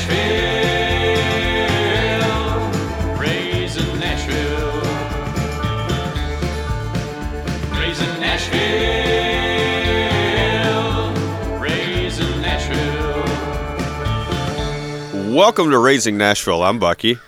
[0.00, 1.18] Nashville.
[3.18, 4.80] Raising Nashville.
[7.78, 8.70] Raising Nashville.
[11.58, 13.24] Raising Nashville.
[15.34, 16.62] Welcome to Raising Nashville.
[16.62, 17.18] I'm Bucky.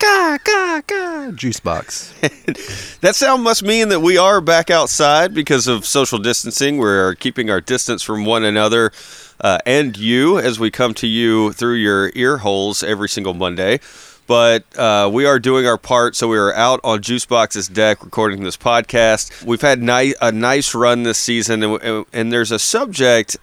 [0.00, 1.30] Gah, gah, gah.
[1.32, 2.12] Juice box.
[3.02, 6.76] That sound must mean that we are back outside because of social distancing.
[6.76, 8.92] We're keeping our distance from one another
[9.40, 13.80] uh, and you as we come to you through your ear holes every single Monday.
[14.26, 18.44] But uh, we are doing our part, so we are out on Juicebox's deck recording
[18.44, 19.44] this podcast.
[19.44, 23.36] We've had ni- a nice run this season, and, and, there's a subject,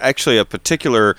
[0.00, 1.16] actually a particular,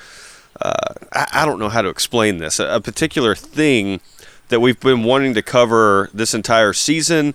[0.62, 4.02] uh, I, I don't know how to explain this, a, a particular thing
[4.50, 7.34] that we've been wanting to cover this entire season.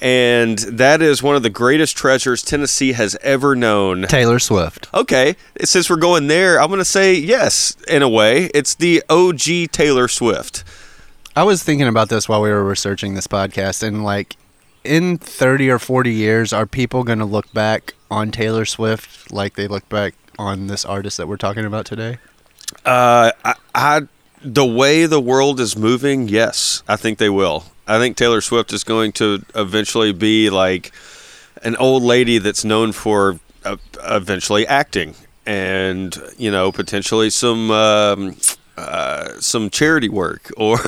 [0.00, 4.02] And that is one of the greatest treasures Tennessee has ever known.
[4.08, 4.88] Taylor Swift.
[4.94, 8.46] Okay, since we're going there, I'm going to say yes, in a way.
[8.54, 10.64] It's the OG Taylor Swift.
[11.36, 14.36] I was thinking about this while we were researching this podcast, and like
[14.84, 19.54] in 30 or 40 years, are people going to look back on Taylor Swift like
[19.54, 22.18] they look back on this artist that we're talking about today?
[22.84, 24.00] Uh, I, I,
[24.42, 27.64] the way the world is moving, yes, I think they will.
[27.94, 30.92] I think Taylor Swift is going to eventually be like
[31.62, 35.14] an old lady that's known for uh, eventually acting
[35.46, 38.36] and you know potentially some um,
[38.76, 40.78] uh, some charity work or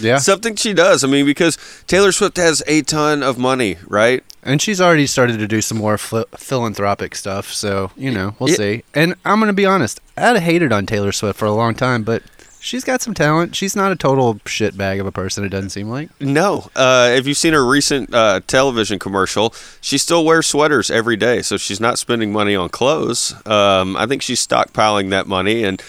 [0.00, 0.18] Yeah.
[0.18, 1.04] something she does.
[1.04, 4.22] I mean, because Taylor Swift has a ton of money, right?
[4.42, 8.54] And she's already started to do some more ph- philanthropic stuff, so you know we'll
[8.54, 8.82] see.
[8.94, 12.02] And I'm gonna be honest, I'd have hated on Taylor Swift for a long time,
[12.02, 12.22] but
[12.60, 13.54] she's got some talent.
[13.54, 15.44] She's not a total shitbag of a person.
[15.44, 16.08] It doesn't seem like.
[16.20, 16.70] No.
[16.74, 21.42] Uh, if you've seen her recent uh, television commercial, she still wears sweaters every day,
[21.42, 23.34] so she's not spending money on clothes.
[23.46, 25.82] Um, I think she's stockpiling that money and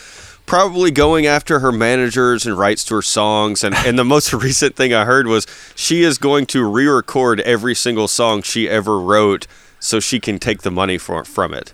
[0.45, 3.64] probably going after her managers and rights to her songs.
[3.64, 5.45] And, and the most recent thing I heard was
[5.76, 9.48] she is going to re record every single song she ever wrote
[9.80, 11.73] so she can take the money for, from it.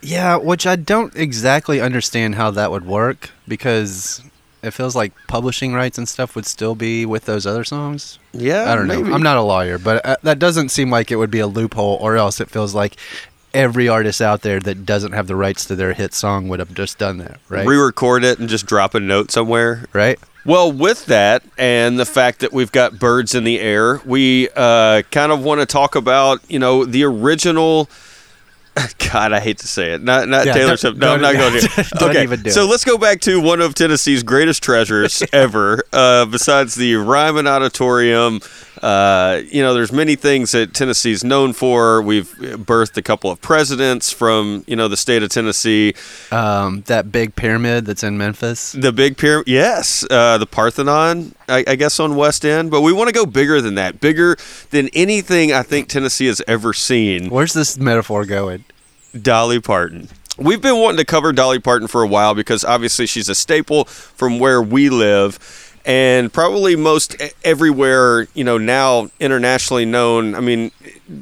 [0.00, 4.22] Yeah, which I don't exactly understand how that would work because
[4.64, 8.18] it feels like publishing rights and stuff would still be with those other songs.
[8.32, 8.72] Yeah.
[8.72, 9.12] I don't know.
[9.14, 11.98] I'm not a lawyer, but uh, that doesn't seem like it would be a loophole,
[12.00, 12.96] or else it feels like
[13.52, 16.74] every artist out there that doesn't have the rights to their hit song would have
[16.74, 17.66] just done that, right?
[17.66, 19.84] Re record it and just drop a note somewhere.
[19.92, 20.18] right?
[20.44, 25.02] Well, with that and the fact that we've got birds in the air, we uh,
[25.10, 27.88] kind of want to talk about, you know, the original.
[29.12, 30.02] God, I hate to say it.
[30.02, 30.98] Not not Yeah, Taylor Swift.
[30.98, 31.68] No, I'm not going to.
[31.98, 32.70] don't okay, even do so it.
[32.70, 35.84] let's go back to one of Tennessee's greatest treasures ever.
[35.92, 38.40] Uh, besides the Ryman Auditorium,
[38.84, 42.02] uh, you know, there's many things that Tennessee's known for.
[42.02, 45.94] We've birthed a couple of presidents from you know the state of Tennessee.
[46.30, 48.72] Um, that big pyramid that's in Memphis.
[48.72, 52.70] The big pyramid, yes, uh, the Parthenon, I, I guess on West End.
[52.70, 54.36] But we want to go bigger than that, bigger
[54.68, 57.30] than anything I think Tennessee has ever seen.
[57.30, 58.66] Where's this metaphor going?
[59.18, 60.08] Dolly Parton.
[60.36, 63.84] We've been wanting to cover Dolly Parton for a while because obviously she's a staple
[63.84, 65.38] from where we live.
[65.86, 67.14] And probably most
[67.44, 70.34] everywhere, you know, now internationally known.
[70.34, 70.70] I mean,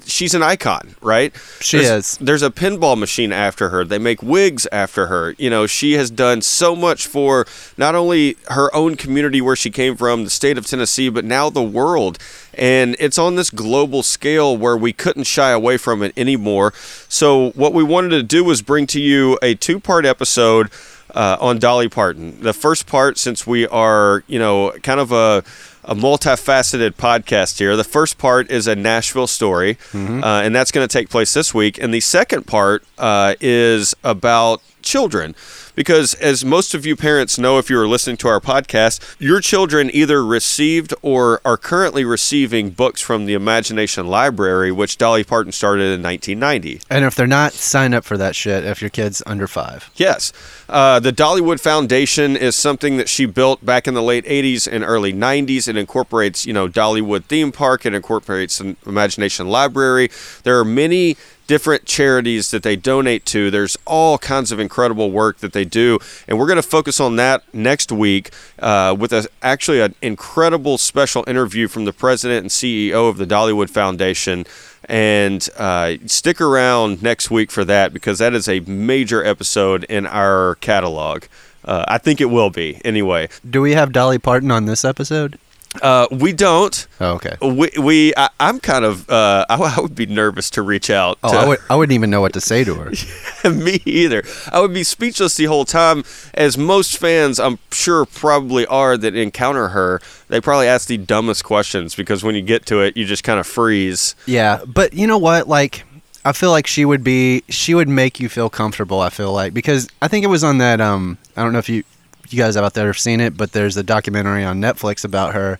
[0.07, 1.35] she's an icon, right?
[1.61, 2.19] She There's- is.
[2.21, 3.85] There's a pinball machine after her.
[3.85, 5.35] They make wigs after her.
[5.37, 7.45] You know, she has done so much for
[7.77, 11.51] not only her own community where she came from, the state of Tennessee, but now
[11.51, 12.19] the world.
[12.55, 16.73] And it's on this global scale where we couldn't shy away from it anymore.
[17.09, 20.71] So, what we wanted to do was bring to you a two part episode
[21.15, 22.41] uh, on Dolly Parton.
[22.41, 25.45] The first part, since we are, you know, kind of a
[25.85, 27.77] a multifaceted podcast here.
[27.77, 31.53] The first part is a Nashville story, uh, and that's going to take place this
[31.53, 31.77] week.
[31.83, 35.35] And the second part uh, is about children.
[35.75, 39.41] Because, as most of you parents know, if you are listening to our podcast, your
[39.41, 45.53] children either received or are currently receiving books from the Imagination Library, which Dolly Parton
[45.53, 46.81] started in 1990.
[46.91, 49.91] And if they're not, sign up for that shit if your kid's under five.
[49.97, 50.33] Yes.
[50.69, 54.85] Uh, the Dollywood Foundation is something that she built back in the late 80s and
[54.85, 55.69] early 90s.
[55.69, 57.87] It incorporates, you know, Dollywood theme park.
[57.87, 60.11] It incorporates an Imagination Library.
[60.45, 61.17] There are many
[61.47, 63.51] different charities that they donate to.
[63.51, 67.17] There's all kinds of incredible work that they do, and we're going to focus on
[67.17, 72.51] that next week uh, with a, actually an incredible special interview from the president and
[72.51, 74.45] CEO of the Dollywood Foundation.
[74.87, 80.07] And uh, stick around next week for that because that is a major episode in
[80.07, 81.25] our catalog.
[81.65, 83.29] Uh, I think it will be anyway.
[83.49, 85.39] Do we have Dolly Parton on this episode?
[85.81, 86.87] Uh, we don't.
[87.01, 87.37] Oh, okay.
[87.41, 91.19] We, we I, I'm kind of uh, I, I would be nervous to reach out.
[91.23, 93.51] Oh, to, I, would, I wouldn't even know what to say to her.
[93.51, 94.23] Me either.
[94.51, 96.05] I would be speechless the whole time,
[96.35, 100.01] as most fans, I'm sure, probably are that encounter her.
[100.29, 103.41] They probably ask the dumbest questions because when you get to it, you just kind
[103.41, 104.15] of freeze.
[104.27, 105.49] Yeah, but you know what?
[105.49, 105.85] Like,
[106.25, 107.43] I feel like she would be.
[107.49, 109.01] She would make you feel comfortable.
[109.01, 110.81] I feel like because I think it was on that.
[110.81, 111.85] Um, I don't know if you
[112.33, 115.59] you guys out there have seen it, but there's a documentary on Netflix about her,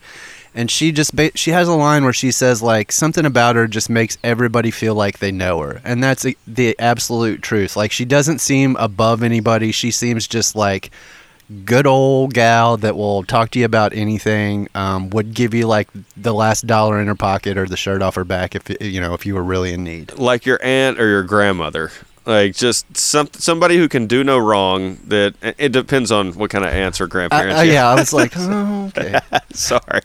[0.55, 3.67] and she just ba- she has a line where she says like something about her
[3.67, 7.77] just makes everybody feel like they know her, and that's the- the absolute truth.
[7.77, 9.73] Like she doesn't seem above anybody.
[9.73, 10.91] She seems just like
[11.67, 14.69] good old gal that will talk to you about anything.
[14.75, 18.15] Um, would give you like the last dollar in her pocket or the shirt off
[18.15, 20.13] her back if you know if you were really in need.
[20.19, 21.91] Like your aunt or your grandmother.
[22.25, 24.99] Like just some somebody who can do no wrong.
[25.09, 27.59] That it depends on what kind of aunts or grandparents.
[27.59, 29.19] I- you yeah, I was like, oh, okay.
[29.53, 30.03] Sorry.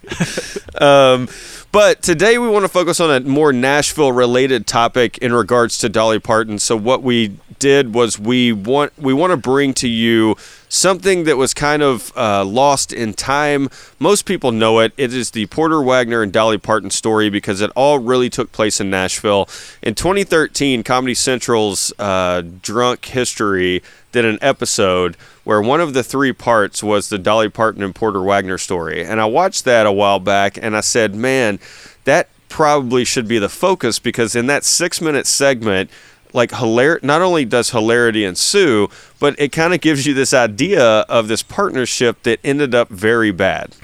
[0.81, 1.27] um,
[1.71, 5.89] but today we want to focus on a more Nashville related topic in regards to
[5.89, 6.57] Dolly Parton.
[6.59, 10.35] So what we did was we want we want to bring to you
[10.69, 13.69] something that was kind of uh, lost in time.
[13.99, 14.93] Most people know it.
[14.97, 18.79] It is the Porter Wagoner and Dolly Parton story because it all really took place
[18.79, 19.47] in Nashville.
[19.81, 23.81] In 2013, Comedy Central's uh, Drunk History
[24.11, 28.21] did an episode where one of the three parts was the Dolly Parton and Porter
[28.21, 29.03] Wagoner story.
[29.03, 31.59] And I watched that a while back and I said, man,
[32.03, 35.89] that probably should be the focus because in that six minute segment,
[36.37, 38.87] like hilar- not only does hilarity ensue,
[39.19, 43.31] but it kind of gives you this idea of this partnership that ended up very
[43.31, 43.75] bad.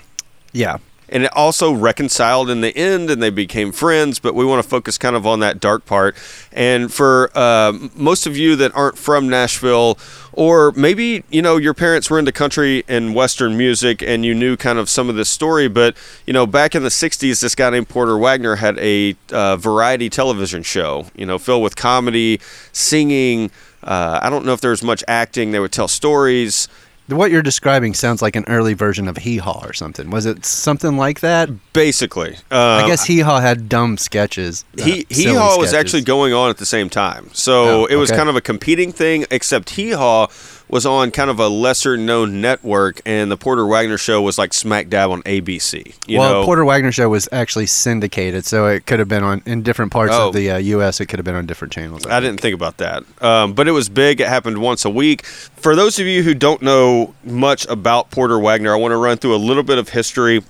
[0.54, 0.78] Yeah.
[1.14, 4.68] And it also reconciled in the end and they became friends, but we want to
[4.68, 6.18] focus kind of on that dark part.
[6.52, 10.00] And for uh, most of you that aren't from Nashville,
[10.34, 14.58] or maybe, you know, your parents were into country and Western music and you knew
[14.58, 15.96] kind of some of this story, but,
[16.26, 20.10] you know, back in the 60s, this guy named Porter Wagoner had a uh, variety
[20.10, 23.52] television show, you know, filled with comedy, singing.
[23.84, 25.52] Uh, I don't know if there was much acting.
[25.52, 26.68] They would tell stories.
[27.08, 30.10] What you're describing sounds like an early version of Hee Haw or something.
[30.10, 31.50] Was it something like that?
[31.74, 34.64] Basically, I Um, guess Hee Haw had dumb sketches.
[34.80, 37.98] uh, he Hee Haw was actually going on at the same time, so Oh, it
[37.98, 38.18] was okay.
[38.18, 39.26] kind of a competing thing.
[39.30, 40.28] Except Hee Haw
[40.70, 44.54] was on kind of a lesser known network, and the Porter Wagoner show was like
[44.54, 45.96] smack dab on ABC.
[46.08, 49.44] You well, know, Porter Wagoner show was actually syndicated, so it could have been on
[49.46, 50.30] in different parts Oh.
[50.30, 51.00] of the uh, U.S.
[51.00, 52.06] It could have been on different channels.
[52.08, 53.04] I didn't think about that.
[53.22, 54.20] Um, but it was big.
[54.22, 55.26] It happened once a week.
[55.26, 59.18] For those of you who don't know much about Porter Wagoner, I want to run
[59.18, 60.42] through a little bit of history.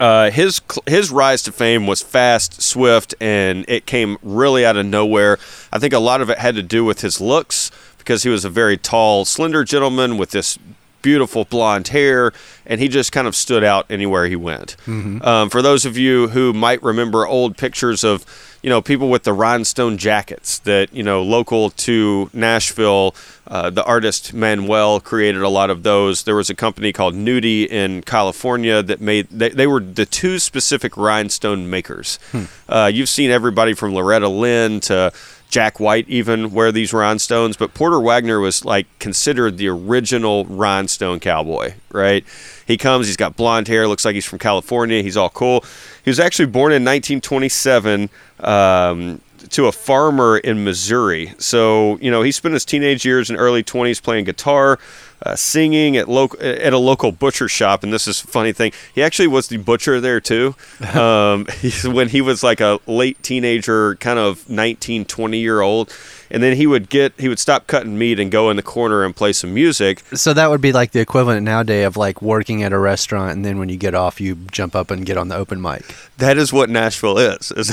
[0.00, 4.84] Uh, his his rise to fame was fast, swift, and it came really out of
[4.84, 5.38] nowhere.
[5.72, 7.70] I think a lot of it had to do with his looks
[8.04, 10.58] because he was a very tall, slender gentleman with this
[11.00, 12.32] beautiful blonde hair,
[12.64, 14.74] and he just kind of stood out anywhere he went.
[15.22, 18.24] Um, for those of you who might remember old pictures of,
[18.62, 23.14] you know, people with the rhinestone jackets that you know local to Nashville,
[23.46, 26.22] uh, the artist Manuel created a lot of those.
[26.22, 30.38] There was a company called Nudie in California that made they, they were the two
[30.38, 32.18] specific rhinestone makers.
[32.66, 35.12] Uh, you've seen everybody from Loretta Lynn to
[35.48, 41.20] Jack White even wear these rhinestones, but Porter Wagoner was like considered the original rhinestone
[41.20, 42.24] cowboy, right?
[42.66, 45.64] He comes, he's got blonde hair, looks like he's from California, he's all cool.
[46.04, 48.10] He was actually born in 1927
[48.40, 49.20] um,
[49.50, 51.34] to a farmer in Missouri.
[51.38, 54.78] So, you know, he spent his teenage years and early 20s playing guitar,
[55.24, 57.82] uh, singing at local at a local butcher shop.
[57.82, 58.72] And this is a funny thing.
[58.94, 60.54] He actually was the butcher there too.
[60.94, 61.46] Um,
[61.84, 65.92] when he was like a late teenager, kind of 19, 20 year old.
[66.30, 69.04] And then he would get he would stop cutting meat and go in the corner
[69.04, 70.00] and play some music.
[70.14, 73.44] So that would be like the equivalent nowadays of like working at a restaurant, and
[73.44, 75.84] then when you get off, you jump up and get on the open mic.
[76.18, 77.52] That is what Nashville is.
[77.52, 77.70] is-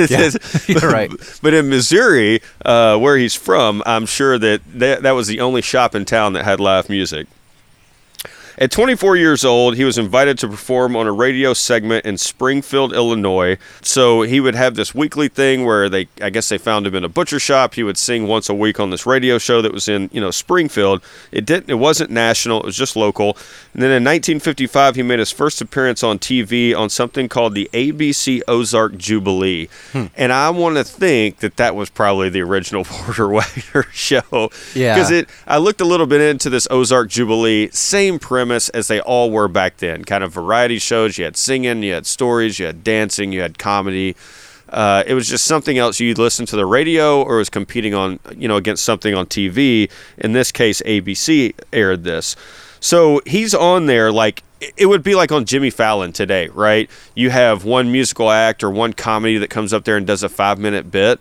[0.10, 0.30] Yeah,
[0.66, 1.10] you're right.
[1.42, 5.62] But in Missouri, uh, where he's from, I'm sure that, that that was the only
[5.62, 7.26] shop in town that had live music.
[8.60, 12.92] At 24 years old, he was invited to perform on a radio segment in Springfield,
[12.92, 13.56] Illinois.
[13.80, 17.02] So he would have this weekly thing where they, I guess they found him in
[17.02, 17.72] a butcher shop.
[17.72, 20.30] He would sing once a week on this radio show that was in, you know,
[20.30, 21.00] Springfield.
[21.32, 22.60] It didn't, it wasn't national.
[22.60, 23.34] It was just local.
[23.72, 27.70] And then in 1955, he made his first appearance on TV on something called the
[27.72, 29.70] ABC Ozark Jubilee.
[29.92, 30.06] Hmm.
[30.18, 34.50] And I want to think that that was probably the original Porter Wagoner show.
[34.74, 34.96] Yeah.
[34.96, 39.00] Because it, I looked a little bit into this Ozark Jubilee, same premise as they
[39.00, 40.04] all were back then.
[40.04, 41.18] Kind of variety shows.
[41.18, 44.16] You had singing, you had stories, you had dancing, you had comedy.
[44.68, 48.20] Uh, it was just something else you'd listen to the radio or was competing on,
[48.36, 49.90] you know, against something on TV.
[50.18, 52.36] In this case, ABC aired this.
[52.78, 54.42] So he's on there like
[54.76, 56.90] it would be like on Jimmy Fallon today, right?
[57.14, 60.28] You have one musical act or one comedy that comes up there and does a
[60.28, 61.18] five minute bit.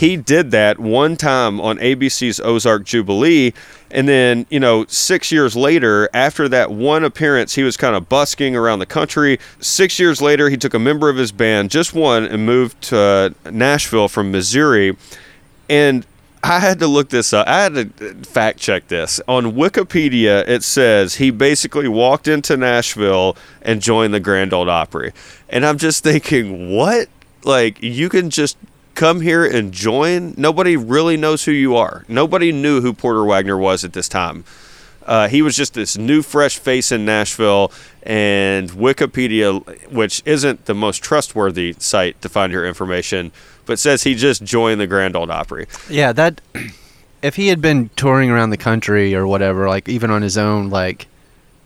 [0.00, 3.52] He did that one time on ABC's Ozark Jubilee.
[3.90, 8.08] And then, you know, six years later, after that one appearance, he was kind of
[8.08, 9.38] busking around the country.
[9.60, 13.34] Six years later, he took a member of his band, just one, and moved to
[13.50, 14.96] Nashville from Missouri.
[15.68, 16.06] And
[16.42, 17.46] I had to look this up.
[17.46, 19.20] I had to fact check this.
[19.28, 25.12] On Wikipedia, it says he basically walked into Nashville and joined the Grand Ole Opry.
[25.50, 27.10] And I'm just thinking, what?
[27.44, 28.56] Like, you can just
[29.00, 30.34] come here and join?
[30.36, 32.04] Nobody really knows who you are.
[32.06, 34.44] Nobody knew who Porter Wagoner was at this time.
[35.06, 40.74] Uh, he was just this new, fresh face in Nashville, and Wikipedia, which isn't the
[40.74, 43.32] most trustworthy site to find your information,
[43.64, 45.66] but says he just joined the Grand Ole Opry.
[45.88, 46.42] Yeah, that
[47.22, 50.68] if he had been touring around the country or whatever, like even on his own,
[50.68, 51.06] like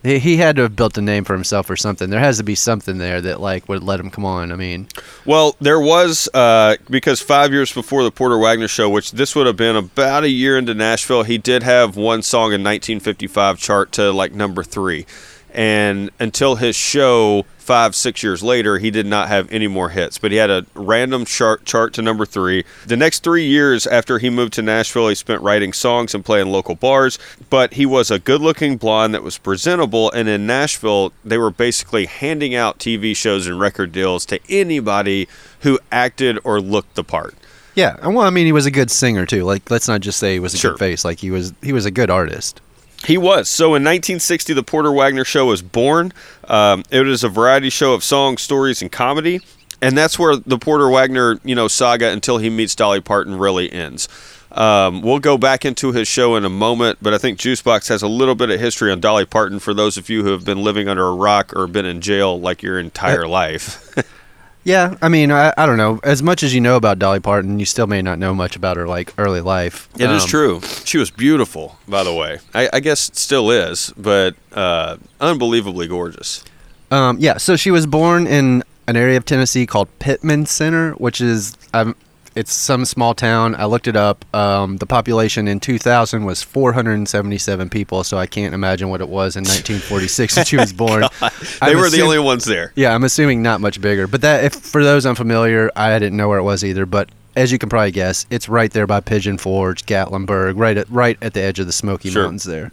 [0.04, 2.10] he, had to have built a name for himself or something.
[2.10, 4.52] There has to be something there that like would let him come on.
[4.52, 4.86] I mean,
[5.24, 9.46] Well, there was uh, because five years before the Porter Wagoner show, which this would
[9.46, 13.92] have been about a year into Nashville, he did have one song in 1955 chart
[13.92, 15.06] to like number three,
[15.54, 20.18] and until his show five six years later, he did not have any more hits.
[20.18, 22.64] But he had a random chart chart to number three.
[22.86, 26.48] The next three years after he moved to Nashville, he spent writing songs and playing
[26.48, 27.18] local bars.
[27.48, 32.04] But he was a good-looking blonde that was presentable, and in Nashville, they were basically
[32.04, 35.26] handing out TV shows and record deals to anybody
[35.60, 37.34] who acted or looked the part.
[37.74, 37.96] yeah.
[38.06, 39.44] Well, I mean, he was a good singer too.
[39.44, 40.72] Like, let's not just say he was a Sure.
[40.72, 41.04] good face.
[41.04, 42.60] Like he was, he was a good artist.
[43.06, 43.48] He was.
[43.48, 46.12] So in 1960, the Porter Wagoner Show was born.
[46.44, 49.40] Um, it was a variety show of songs, stories, and comedy.
[49.82, 53.70] And that's where the Porter Wagoner, you know, saga until he meets Dolly Parton really
[53.70, 54.08] ends.
[54.50, 58.02] Um, we'll go back into his show in a moment, but I think Juicebox has
[58.02, 60.62] a little bit of history on Dolly Parton for those of you who have been
[60.62, 63.94] living under a rock or been in jail like your entire life.
[64.64, 66.00] Yeah, I mean, I, I don't know.
[66.02, 68.78] As much as you know about Dolly Parton, you still may not know much about
[68.78, 69.88] her like early life.
[69.98, 70.60] It is Um, true.
[70.84, 72.38] She was beautiful, by the way.
[72.54, 76.42] I, I guess still is, but uh, unbelievably gorgeous.
[76.90, 81.20] Um, yeah, so she was born in an area of Tennessee called Pittman Center, which
[81.20, 81.94] is um,
[82.34, 83.54] it's some small town.
[83.54, 84.24] I looked it up.
[84.34, 89.36] Um, the population in 2000 was 477 people, so I can't imagine what it was
[89.36, 91.02] in 1946 when she was born.
[91.20, 91.28] They
[91.62, 92.72] I'm were the only ones there.
[92.74, 94.06] Yeah, I'm assuming not much bigger.
[94.06, 96.86] But that, if for those unfamiliar, I didn't know where it was either.
[96.86, 100.88] But as you can probably guess, it's right there by Pigeon Forge, Gatlinburg, right at
[100.90, 102.22] right at the edge of the Smoky Sure.
[102.22, 102.44] Mountains.
[102.44, 102.72] There.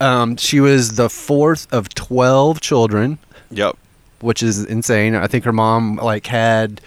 [0.00, 3.18] Um, she was the fourth of 12 children
[3.50, 3.76] Yep.
[4.20, 5.14] which is insane.
[5.14, 6.80] I think her mom like had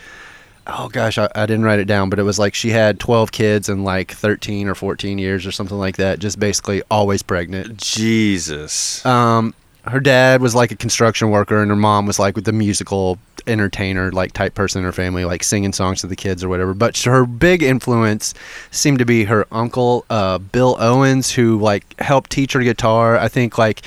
[0.67, 3.31] oh gosh, I, I didn't write it down, but it was like she had 12
[3.31, 7.77] kids in like 13 or 14 years or something like that, just basically always pregnant.
[7.77, 9.05] Jesus.
[9.05, 9.53] Um
[9.85, 13.17] her dad was like a construction worker and her mom was like with the musical
[13.47, 16.73] entertainer like type person in her family like singing songs to the kids or whatever
[16.73, 18.33] but her big influence
[18.71, 23.27] seemed to be her uncle uh, bill owens who like helped teach her guitar i
[23.27, 23.81] think like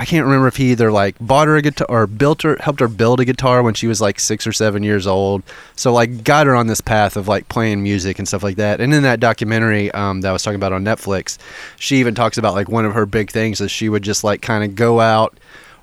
[0.00, 2.78] I can't remember if he either like bought her a guitar or built her, helped
[2.78, 5.42] her build a guitar when she was like six or seven years old.
[5.74, 8.80] So like got her on this path of like playing music and stuff like that.
[8.80, 11.36] And in that documentary um, that I was talking about on Netflix,
[11.78, 14.40] she even talks about like one of her big things is she would just like
[14.40, 15.36] kind of go out,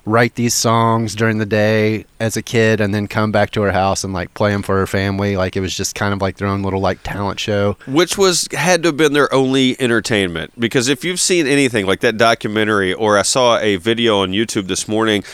[0.06, 3.72] write these songs during the day as a kid, and then come back to her
[3.72, 5.36] house and like play them for her family.
[5.36, 7.76] Like it was just kind of like their own little like talent show.
[7.86, 12.00] Which was had to have been their only entertainment because if you've seen anything like
[12.00, 15.24] that documentary or I saw a video on YouTube this morning,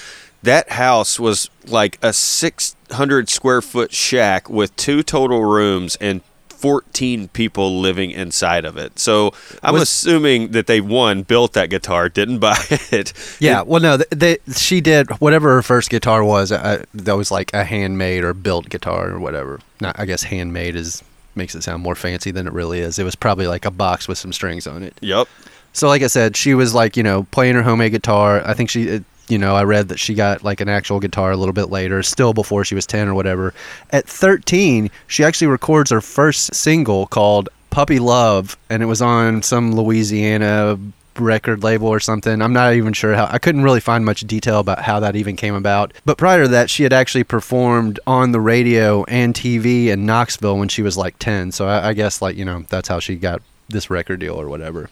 [0.43, 6.23] that house was like a 600 square foot shack with two total rooms and
[6.63, 8.99] 14 people living inside of it.
[8.99, 13.13] So I'm Was- assuming that they one built that guitar, didn't buy it.
[13.41, 16.53] Yeah, well, no, th they, she did whatever her first guitar was.
[16.53, 19.59] Uh, that was like a handmade or built guitar or whatever.
[19.81, 21.03] Not, I guess handmade is
[21.35, 22.99] makes it sound more fancy than it really is.
[22.99, 24.95] It was probably like a box with some strings on it.
[25.01, 25.27] Yep.
[25.73, 28.43] So, like I said, she was like you know playing her homemade guitar.
[28.47, 31.31] I think she, it, you know, I read that she got like an actual guitar
[31.31, 33.55] a little bit later, still before she was ten or whatever.
[33.91, 39.43] At thirteen, she actually records her first single called "Puppy Love," and it was on
[39.43, 40.79] some Louisiana
[41.19, 42.41] record label or something.
[42.41, 43.29] I'm not even sure how.
[43.31, 45.93] I couldn't really find much detail about how that even came about.
[46.05, 50.59] But prior to that, she had actually performed on the radio and TV in Knoxville
[50.59, 51.53] when she was like 10.
[51.53, 54.49] So I, I guess like you know that's how she got this record deal or
[54.49, 54.91] whatever.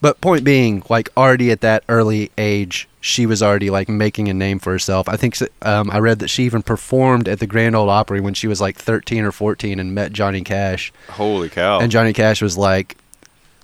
[0.00, 4.34] But point being, like already at that early age, she was already like making a
[4.34, 5.08] name for herself.
[5.08, 8.34] I think um, I read that she even performed at the Grand Ole Opry when
[8.34, 10.92] she was like 13 or 14 and met Johnny Cash.
[11.10, 11.80] Holy cow.
[11.80, 12.96] And Johnny Cash was like,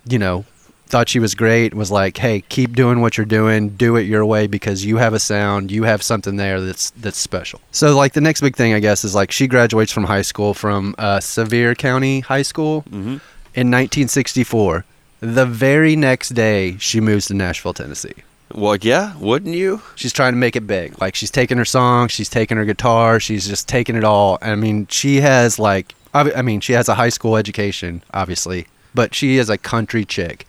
[0.07, 0.43] you know,
[0.87, 1.73] thought she was great.
[1.73, 3.69] Was like, hey, keep doing what you're doing.
[3.69, 5.71] Do it your way because you have a sound.
[5.71, 7.61] You have something there that's that's special.
[7.71, 10.53] So like the next big thing, I guess, is like she graduates from high school
[10.53, 13.21] from uh, Sevier County High School Mhm.
[13.55, 14.83] in 1964.
[15.25, 18.13] The very next day, she moves to Nashville, Tennessee.
[18.53, 19.81] Well, yeah, wouldn't you?
[19.95, 21.01] She's trying to make it big.
[21.01, 24.37] Like she's taking her song, she's taking her guitar, she's just taking it all.
[24.43, 28.67] I mean, she has like, I I mean, she has a high school education, obviously,
[28.93, 30.45] but she is a country chick,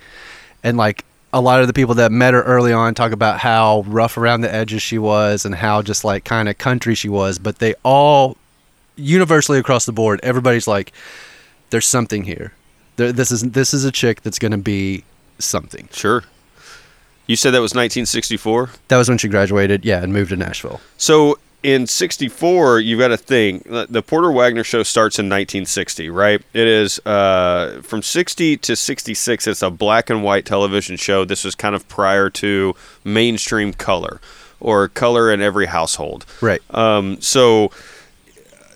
[0.63, 3.83] and like a lot of the people that met her early on talk about how
[3.87, 7.39] rough around the edges she was and how just like kind of country she was.
[7.39, 8.37] But they all,
[8.97, 10.93] universally across the board, everybody's like,
[11.71, 12.53] "There's something here.
[12.97, 15.05] There, this is this is a chick that's gonna be
[15.39, 16.25] something." Sure.
[17.27, 18.71] You said that was 1964.
[18.89, 20.81] That was when she graduated, yeah, and moved to Nashville.
[20.97, 26.41] So in 64, you've got to think the Porter Wagoner show starts in 1960, right?
[26.53, 29.47] It is uh, from 60 to 66.
[29.49, 31.25] It's a black and white television show.
[31.25, 34.21] This was kind of prior to mainstream color
[34.61, 36.25] or color in every household.
[36.41, 36.63] Right.
[36.71, 37.73] Um, so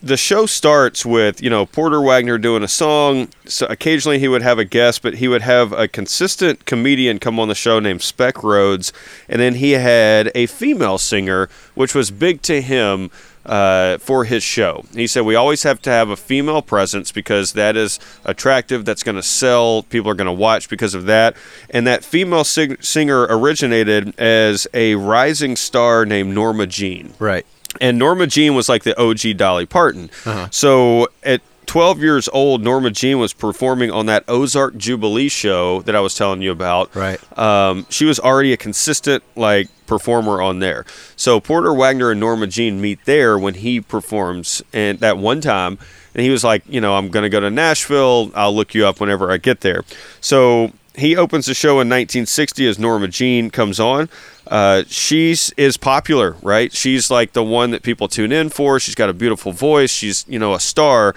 [0.02, 3.28] the show starts with you know Porter Wagoner doing a song.
[3.45, 7.38] So occasionally he would have a guest, but he would have a consistent comedian come
[7.38, 8.92] on the show named Spec Rhodes,
[9.28, 13.11] and then he had a female singer, which was big to him.
[13.47, 17.54] Uh, for his show, he said we always have to have a female presence because
[17.54, 18.85] that is attractive.
[18.85, 19.82] That's going to sell.
[19.85, 21.35] People are going to watch because of that.
[21.70, 27.47] And that female sing- singer originated as a rising star named Norma Jean Right.
[27.80, 30.11] and Norma Jean was like the OG Dolly Parton.
[30.50, 35.95] So at 12 years old, Norma Jean was performing on that Ozark Jubilee show that
[35.95, 36.95] I was telling you about.
[36.97, 37.38] Right.
[37.38, 40.85] Um, she was already a consistent like performer on there.
[41.17, 45.79] So Porter Wagoner and Norma Jean meet there when he performs, and that one time.
[46.12, 48.33] And he was like, you know, I'm going to go to Nashville.
[48.35, 49.85] I'll look you up whenever I get there.
[50.21, 54.09] So he opens the show in 1960 as Norma Jean comes on.
[54.47, 56.73] Uh, she's is popular, right?
[56.73, 58.81] She's like the one that people tune in for.
[58.81, 59.90] She's got a beautiful voice.
[59.90, 61.14] She's you know a star.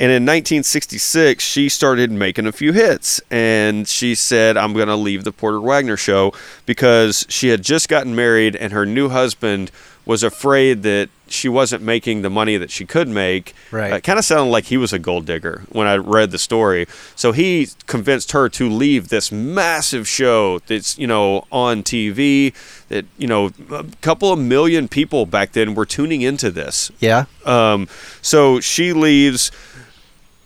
[0.00, 4.96] And in 1966, she started making a few hits, and she said, "I'm going to
[4.96, 6.32] leave the Porter Wagoner show
[6.64, 9.70] because she had just gotten married, and her new husband
[10.06, 13.54] was afraid that she wasn't making the money that she could make.
[13.70, 13.92] Right.
[13.92, 16.86] It kind of sounded like he was a gold digger when I read the story.
[17.14, 22.52] So he convinced her to leave this massive show that's, you know, on TV
[22.88, 26.90] that, you know, a couple of million people back then were tuning into this.
[26.98, 27.26] Yeah.
[27.44, 27.86] Um,
[28.20, 29.52] so she leaves.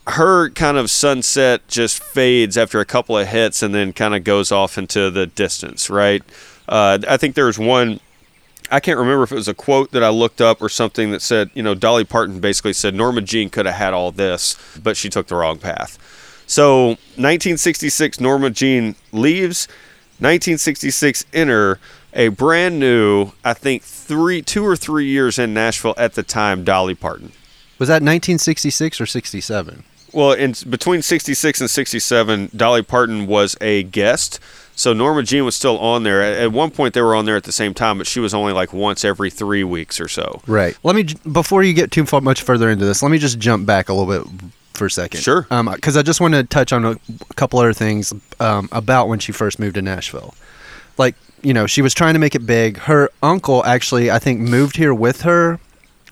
[0.06, 4.22] Her kind of sunset just fades after a couple of hits and then kind of
[4.22, 6.22] goes off into the distance, right?
[6.68, 8.00] Uh, I think there's one.
[8.70, 11.20] I can't remember if it was a quote that I looked up or something that
[11.22, 14.96] said, you know, Dolly Parton basically said Norma Jean could have had all this, but
[14.96, 15.98] she took the wrong path.
[16.46, 19.68] So, 1966, Norma Jean leaves.
[20.18, 21.80] 1966, enter
[22.14, 26.64] a brand new, I think, three, two or three years in Nashville at the time,
[26.64, 27.32] Dolly Parton.
[27.78, 29.84] Was that 1966 or 67?
[30.14, 34.40] Well, in between 66 and 67, Dolly Parton was a guest.
[34.76, 36.22] So Norma Jean was still on there.
[36.22, 38.34] At at one point, they were on there at the same time, but she was
[38.34, 40.42] only like once every three weeks or so.
[40.46, 40.76] Right.
[40.82, 43.02] Let me before you get too much further into this.
[43.02, 45.20] Let me just jump back a little bit for a second.
[45.20, 45.46] Sure.
[45.50, 46.96] Um, because I just want to touch on a,
[47.36, 50.34] couple other things um, about when she first moved to Nashville.
[50.98, 52.78] Like you know, she was trying to make it big.
[52.78, 55.60] Her uncle actually, I think, moved here with her,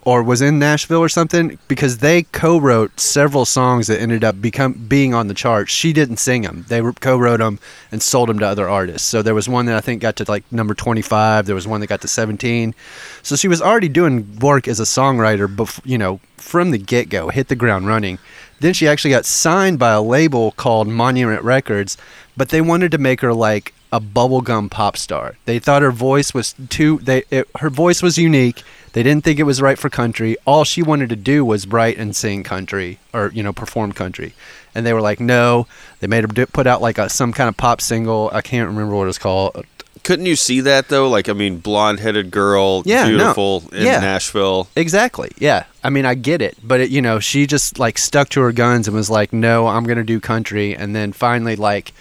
[0.04, 4.72] or was in Nashville or something, because they co-wrote several songs that ended up become
[4.72, 5.70] being on the charts.
[5.70, 7.58] She didn't sing them; they co-wrote them
[7.90, 9.06] and sold them to other artists.
[9.06, 11.46] So there was one that I think got to like number twenty-five.
[11.46, 12.74] There was one that got to seventeen.
[13.22, 17.28] So she was already doing work as a songwriter, bef- you know, from the get-go,
[17.28, 18.18] hit the ground running.
[18.58, 21.96] Then she actually got signed by a label called Monument Records,
[22.36, 25.36] but they wanted to make her like a bubblegum pop star.
[25.44, 28.62] They thought her voice was too they it, her voice was unique.
[28.94, 30.36] They didn't think it was right for country.
[30.46, 34.34] All she wanted to do was write and sing country or you know perform country.
[34.74, 35.66] And they were like, "No."
[36.00, 38.30] They made her do, put out like a some kind of pop single.
[38.32, 39.64] I can't remember what it was called.
[40.02, 41.08] Couldn't you see that though?
[41.08, 43.08] Like, I mean, blonde-headed girl, Yeah, no.
[43.10, 44.00] beautiful in Yeah.
[44.00, 44.68] Nashville.
[44.74, 45.30] Exactly.
[45.38, 45.64] Yeah.
[45.84, 48.50] I mean, I get it, but it, you know, she just like stuck to her
[48.50, 51.92] guns and was like, "No, I'm going to do country." And then finally like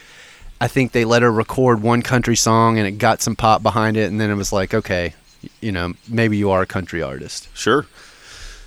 [0.62, 3.98] I think they let her record one country song and it got some pop behind
[3.98, 5.16] it and then it was like, "Okay,
[5.60, 7.88] you know, maybe you are a country artist." Sure.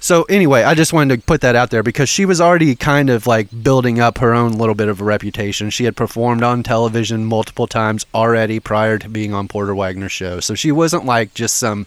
[0.00, 3.08] So anyway, I just wanted to put that out there because she was already kind
[3.08, 5.70] of like building up her own little bit of a reputation.
[5.70, 10.40] She had performed on television multiple times already prior to being on Porter Wagoner's show.
[10.40, 11.86] So she wasn't like just some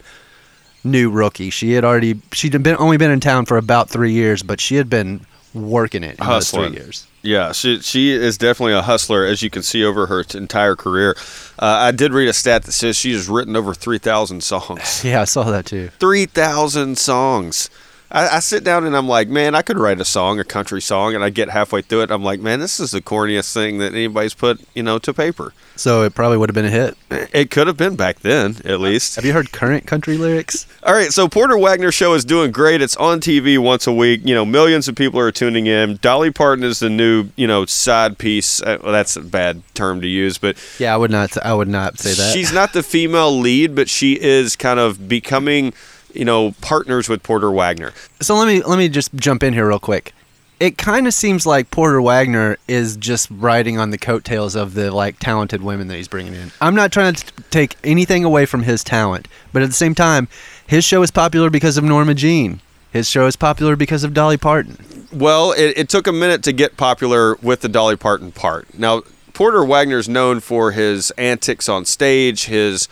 [0.82, 1.50] new rookie.
[1.50, 4.76] She had already she'd been only been in town for about 3 years, but she
[4.76, 5.20] had been
[5.54, 6.62] working it in Hustling.
[6.62, 7.06] those three years.
[7.22, 10.76] Yeah, she she is definitely a hustler, as you can see over her t- entire
[10.76, 11.16] career.
[11.58, 15.02] Uh, I did read a stat that says she has written over three thousand songs.
[15.04, 15.88] Yeah, I saw that too.
[15.98, 17.70] Three thousand songs.
[18.10, 20.80] I, I sit down and I'm like, man, I could write a song, a country
[20.80, 22.10] song, and I get halfway through it.
[22.10, 25.52] I'm like, man, this is the corniest thing that anybody's put, you know, to paper.
[25.76, 26.96] So it probably would have been a hit.
[27.32, 29.16] It could have been back then, at least.
[29.16, 30.66] Have you heard current country lyrics?
[30.82, 32.80] All right, so Porter Wagoner show is doing great.
[32.80, 34.22] It's on TV once a week.
[34.24, 35.98] You know, millions of people are tuning in.
[36.00, 38.60] Dolly Parton is the new, you know, side piece.
[38.62, 41.36] Uh, well, that's a bad term to use, but Yeah, I would not.
[41.44, 42.32] I would not say that.
[42.34, 45.72] she's not the female lead, but she is kind of becoming,
[46.12, 47.92] you know, partners with Porter Wagoner.
[48.20, 50.12] So let me let me just jump in here real quick.
[50.60, 54.90] It kind of seems like Porter Wagoner is just riding on the coattails of the
[54.90, 56.50] like talented women that he's bringing in.
[56.60, 59.94] I'm not trying to t- take anything away from his talent, but at the same
[59.94, 60.26] time,
[60.66, 62.60] his show is popular because of Norma Jean.
[62.92, 65.06] His show is popular because of Dolly Parton.
[65.12, 68.76] Well, it, it took a minute to get popular with the Dolly Parton part.
[68.76, 72.88] Now, Porter Wagoner's known for his antics on stage, his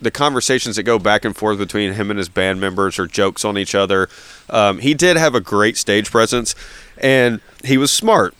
[0.00, 3.44] the conversations that go back and forth between him and his band members or jokes
[3.44, 4.08] on each other.
[4.48, 6.54] Um, he did have a great stage presence,
[6.98, 8.34] and he was smart.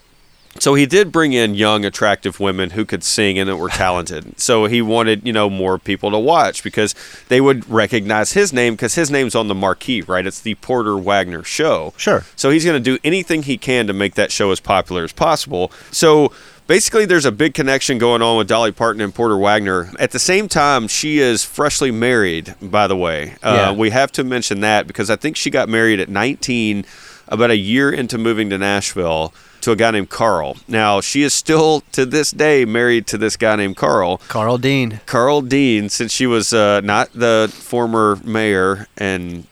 [0.59, 4.37] So he did bring in young, attractive women who could sing and that were talented.
[4.39, 6.93] so he wanted, you know, more people to watch because
[7.29, 10.25] they would recognize his name because his name's on the marquee, right?
[10.25, 11.93] It's the Porter Wagoner Show.
[11.95, 12.25] Sure.
[12.35, 15.13] So he's going to do anything he can to make that show as popular as
[15.13, 15.71] possible.
[15.89, 16.33] So
[16.71, 19.91] basically, there's a big connection going on with Dolly Parton and Porter Wagoner.
[19.99, 23.35] At the same time, she is freshly married, by the way.
[23.43, 23.71] Uh, Yeah.
[23.73, 26.85] We have to mention that because I think she got married at 19,
[27.27, 29.33] about a year into moving to Nashville.
[29.61, 30.57] To a guy named Carl.
[30.67, 34.17] Now, she is still to this day married to this guy named Carl.
[34.27, 35.01] Carl Dean.
[35.05, 39.45] Carl Dean, since she was uh, not the former mayor and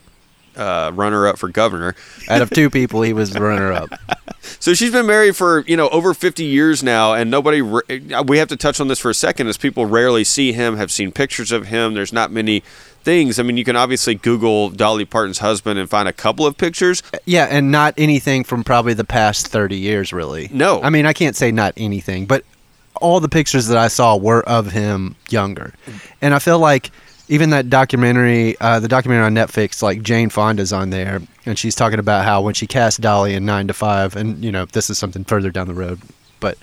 [0.59, 1.95] uh, runner up for governor,
[2.27, 3.89] Out of two people, he was the runner-up.
[4.59, 7.61] so she's been married for you know over 50 years now, and nobody.
[7.61, 10.91] We have to touch on this for a second, as people rarely see him, have
[10.91, 11.93] seen pictures of him.
[11.93, 12.63] There's not many
[13.03, 13.39] things.
[13.39, 17.01] I mean, you can obviously Google Dolly Parton's husband and find a couple of pictures.
[17.25, 20.49] Yeah, and not anything from probably the past 30 years, really.
[20.51, 20.81] No.
[20.81, 22.43] I mean, I can't say not anything, but
[22.95, 25.73] all the pictures that I saw were of him younger.
[26.21, 26.91] And I feel like
[27.29, 31.75] even that documentary, uh, the documentary on Netflix, like Jane Fonda's on there, and she's
[31.75, 34.89] talking about how when she cast Dolly in 9 to 5, and, you know, this
[34.89, 35.99] is something further down the road,
[36.39, 36.57] but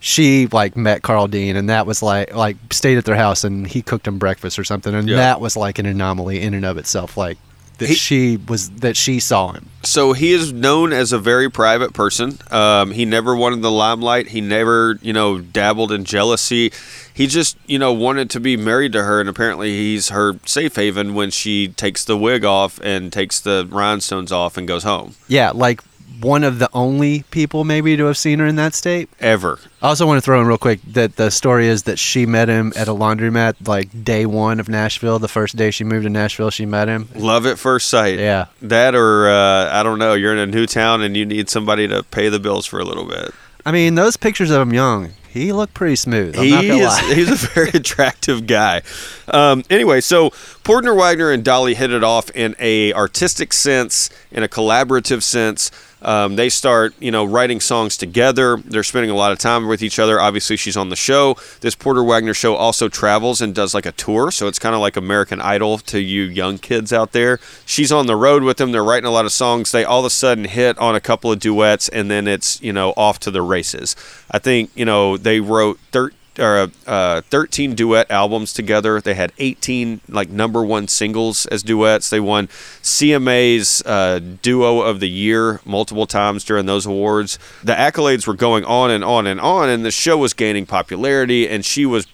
[0.00, 3.66] she like met Carl Dean and that was like like stayed at their house and
[3.66, 5.16] he cooked them breakfast or something and Yeah.
[5.16, 7.38] that was like an anomaly in and of itself like
[7.78, 11.50] that He- she was that she saw him So he is known as a very
[11.50, 12.38] private person.
[12.50, 14.28] Um, he never wanted the limelight.
[14.28, 16.72] He never, you know, dabbled in jealousy.
[17.12, 20.76] He just, you know, wanted to be married to her, and apparently he's her safe
[20.76, 25.14] haven when she takes the wig off and takes the rhinestones off and goes home.
[25.28, 25.82] Yeah, like
[26.20, 29.08] one of the only people maybe to have seen her in that state.
[29.20, 29.58] Ever.
[29.82, 32.48] I also want to throw in real quick that the story is that she met
[32.48, 35.18] him at a laundromat like day one of Nashville.
[35.18, 37.08] The first day she moved to Nashville, she met him.
[37.14, 38.18] Love at first sight.
[38.18, 38.46] Yeah.
[38.62, 41.86] That or, uh, I don't know, you're in a new town and you need somebody
[41.88, 43.32] to pay the bills for a little bit.
[43.66, 46.36] I mean, those pictures of him young, he looked pretty smooth.
[46.38, 47.14] I'm he not is, lie.
[47.14, 48.82] he's a very attractive guy.
[49.26, 50.30] Um, anyway, so
[50.62, 55.72] Porter Wagoner and Dolly hit it off in a artistic sense, in a collaborative sense.
[56.04, 58.58] Um, they start, you know, writing songs together.
[58.58, 60.20] They're spending a lot of time with each other.
[60.20, 61.36] Obviously, she's on the show.
[61.60, 64.82] This Porter Wagoner show also travels and does like a tour, so it's kind of
[64.82, 67.40] like American Idol to you young kids out there.
[67.64, 68.72] She's on the road with them.
[68.72, 69.72] They're writing a lot of songs.
[69.72, 72.72] They all of a sudden hit on a couple of duets, and then it's you
[72.72, 73.96] know off to the races.
[74.30, 79.00] I think you know they wrote 13 or uh, 13 duet albums together.
[79.00, 82.10] They had 18 like number one singles as duets.
[82.10, 87.38] They won CMA's uh, Duo of the Year multiple times during those awards.
[87.62, 91.48] The accolades were going on and on and on, and the show was gaining popularity,
[91.48, 92.06] and she was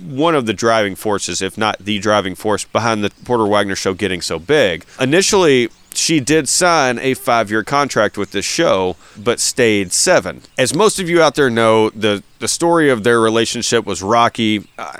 [0.00, 3.94] one of the driving forces, if not the driving force, behind the Porter Wagoner show
[3.94, 4.84] getting so big.
[5.00, 10.42] Initially, she did sign a five year contract with the show, but stayed seven.
[10.58, 14.66] As most of you out there know, the, the story of their relationship was rocky.
[14.78, 14.96] Uh,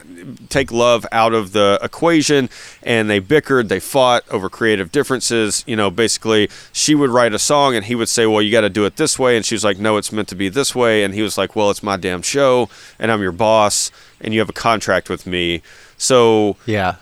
[0.48, 2.48] take love out of the equation,
[2.83, 5.64] and they bickered, they fought over creative differences.
[5.66, 8.62] You know, basically, she would write a song, and he would say, Well, you got
[8.62, 9.37] to do it this way.
[9.37, 11.05] And she's like, No, it's meant to be this way.
[11.05, 14.40] And he was like, Well, it's my damn show, and I'm your boss, and you
[14.40, 15.62] have a contract with me.
[15.96, 16.96] So yeah.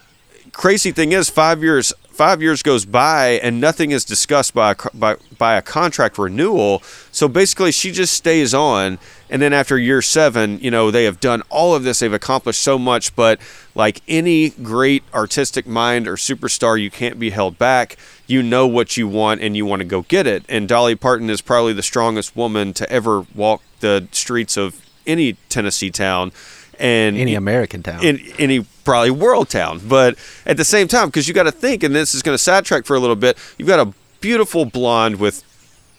[0.52, 4.76] crazy thing is five years five years goes by and nothing is discussed by a,
[4.92, 6.82] by by a contract renewal.
[7.10, 8.98] So basically, she just stays on,
[9.30, 12.00] and then after year seven, you know, they have done all of this.
[12.00, 13.40] They've accomplished so much, but
[13.74, 17.96] like any great artistic mind or superstar, you can't be held back.
[18.26, 20.44] You know what you want, and you want to go get it.
[20.46, 25.38] And Dolly Parton is probably the strongest woman to ever walk the streets of any
[25.48, 26.32] Tennessee town.
[26.80, 28.02] And Any American town.
[28.02, 29.80] in any probably world town.
[29.86, 30.16] But
[30.46, 32.86] at the same time, because you got to think, and this is going to sidetrack
[32.86, 35.44] for a little bit, you've got a beautiful blonde with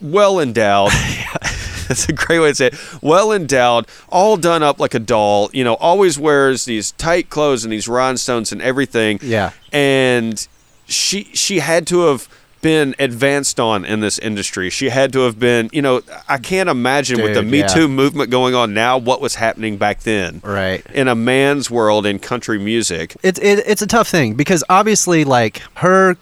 [0.02, 0.92] well endowed.
[1.88, 2.76] That's a great way to say it.
[3.02, 5.50] Well endowed, all done up like a doll.
[5.54, 9.20] You know, always wears these tight clothes and these rhinestones and everything.
[9.22, 9.52] Yeah.
[9.74, 10.48] And
[10.88, 12.28] she she had to have
[12.62, 14.70] been advanced on in this industry.
[14.70, 17.68] She had to have been, you know, I can't imagine with the Me yeah.
[17.68, 20.86] Too movement going on now what was happening back then right.
[20.94, 23.16] in a man's world in country music.
[23.24, 26.16] It's it, it's a tough thing because obviously, like her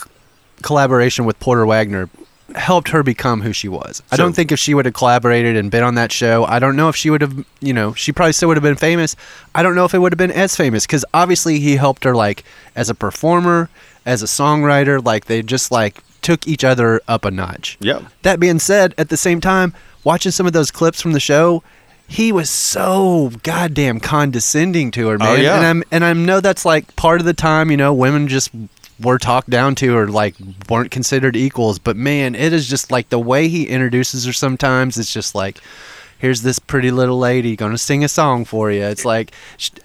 [0.62, 2.10] collaboration with Porter Wagoner
[2.56, 4.02] helped her become who she was.
[4.12, 6.76] I don't think if she would have collaborated and been on that show, I don't
[6.76, 9.16] know if she would have, you know, she probably still would have been famous.
[9.54, 12.16] I don't know if it would have been as famous because obviously he helped her
[12.16, 12.44] like
[12.76, 13.70] as a performer,
[14.06, 15.04] as a songwriter.
[15.04, 17.78] Like they just like took each other up a notch.
[17.82, 18.04] Yep.
[18.24, 21.64] That being said, at the same time, watching some of those clips from the show,
[22.08, 25.28] he was so goddamn condescending to her, oh, man.
[25.28, 25.58] Oh, yeah.
[25.58, 28.52] And I'm and I know that's like part of the time, you know, women just
[29.02, 30.36] were talked down to or like
[30.70, 31.80] weren't considered equals.
[31.80, 34.98] But man, it is just like the way he introduces her sometimes.
[34.98, 35.60] It's just like.
[36.18, 38.84] Here's this pretty little lady gonna sing a song for you.
[38.84, 39.32] It's like,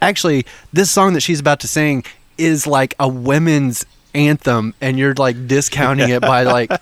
[0.02, 2.04] actually, this song that she's about to sing
[2.36, 6.70] is like a women's anthem, and you're like discounting it by like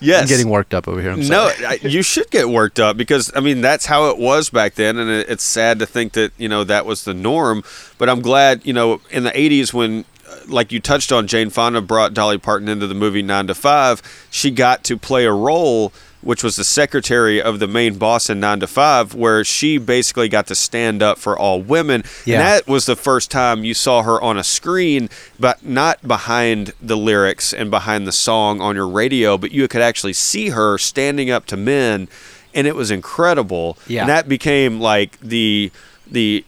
[0.00, 0.22] Yes.
[0.22, 1.10] I'm getting worked up over here.
[1.10, 1.50] I'm no,
[1.82, 5.10] you should get worked up because I mean that's how it was back then, and
[5.10, 7.64] it's sad to think that you know that was the norm.
[7.98, 11.50] But I'm glad you know in the '80s when, uh, like you touched on, Jane
[11.50, 14.00] Fonda brought Dolly Parton into the movie Nine to Five.
[14.30, 18.40] She got to play a role which was the secretary of the main boss in
[18.40, 22.02] Nine to Five, where she basically got to stand up for all women.
[22.24, 22.36] Yeah.
[22.36, 26.72] And that was the first time you saw her on a screen, but not behind
[26.80, 30.78] the lyrics and behind the song on your radio, but you could actually see her
[30.78, 32.08] standing up to men,
[32.54, 33.78] and it was incredible.
[33.86, 34.00] Yeah.
[34.00, 35.70] And that became like the
[36.10, 36.44] the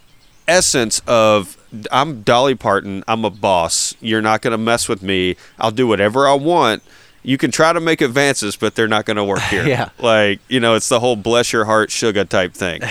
[0.48, 1.56] essence of
[1.92, 3.94] I'm Dolly Parton, I'm a boss.
[4.00, 5.36] You're not going to mess with me.
[5.58, 6.82] I'll do whatever I want.
[7.22, 9.66] You can try to make advances, but they're not going to work here.
[9.66, 9.90] Yeah.
[9.98, 12.82] Like, you know, it's the whole bless your heart sugar type thing.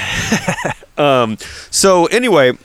[0.98, 1.38] um,
[1.72, 2.58] so anyway,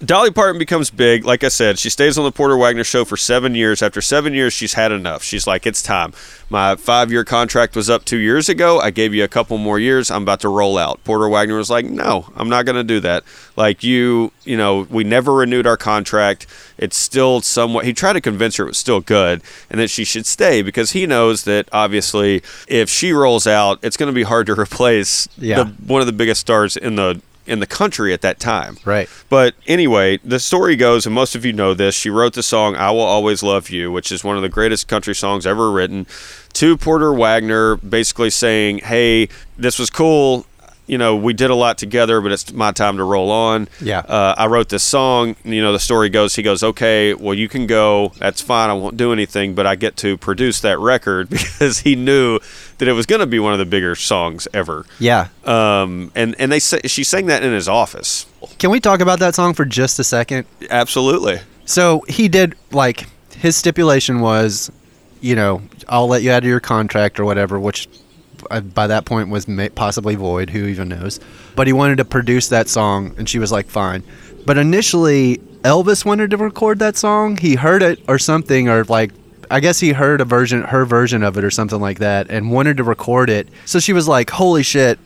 [0.00, 1.24] Dolly Parton becomes big.
[1.24, 3.82] Like I said, she stays on the Porter Wagoner show for seven years.
[3.82, 5.22] After seven years, she's had enough.
[5.22, 6.12] She's like, it's time.
[6.50, 8.80] My five year contract was up two years ago.
[8.80, 10.10] I gave you a couple more years.
[10.10, 11.02] I'm about to roll out.
[11.04, 13.24] Porter Wagoner was like, no, I'm not going to do that.
[13.56, 16.46] Like, you, you know, we never renewed our contract.
[16.76, 20.04] It's still somewhat, he tried to convince her it was still good and that she
[20.04, 24.24] should stay because he knows that obviously if she rolls out, it's going to be
[24.24, 25.62] hard to replace Yeah.
[25.62, 28.78] the, one of the biggest stars in the in the country at that time.
[28.84, 29.08] Right.
[29.28, 31.94] But anyway, the story goes, and most of you know this.
[31.94, 34.88] She wrote the song "I Will Always Love You," which is one of the greatest
[34.88, 36.06] country songs ever written,
[36.54, 39.28] to Porter Wagoner, basically saying, "Hey,
[39.58, 40.46] this was cool.
[40.86, 43.68] You know, we did a lot together, but it's my time to roll on.
[43.80, 44.00] Yeah.
[44.00, 45.34] Uh, I wrote this song.
[45.42, 48.12] You know, the story goes, he goes, okay, well, you can go.
[48.18, 48.68] That's fine.
[48.68, 52.38] I won't do anything, but I get to produce that record because he knew
[52.78, 54.84] that it was going to be one of the bigger songs ever.
[54.98, 55.28] Yeah.
[55.44, 58.26] Um, and and they sa- she sang that in his office.
[58.58, 60.46] Can we talk about that song for just a second?
[60.70, 61.40] Absolutely.
[61.64, 64.70] So he did like his stipulation was,
[65.20, 67.88] you know, I'll let you out of your contract or whatever, which
[68.50, 70.50] uh, by that point was may- possibly void.
[70.50, 71.20] Who even knows?
[71.56, 74.02] But he wanted to produce that song, and she was like, fine.
[74.46, 77.36] But initially, Elvis wanted to record that song.
[77.36, 79.12] He heard it or something, or like.
[79.50, 82.50] I guess he heard a version, her version of it, or something like that, and
[82.50, 83.46] wanted to record it.
[83.66, 84.98] So she was like, "Holy shit,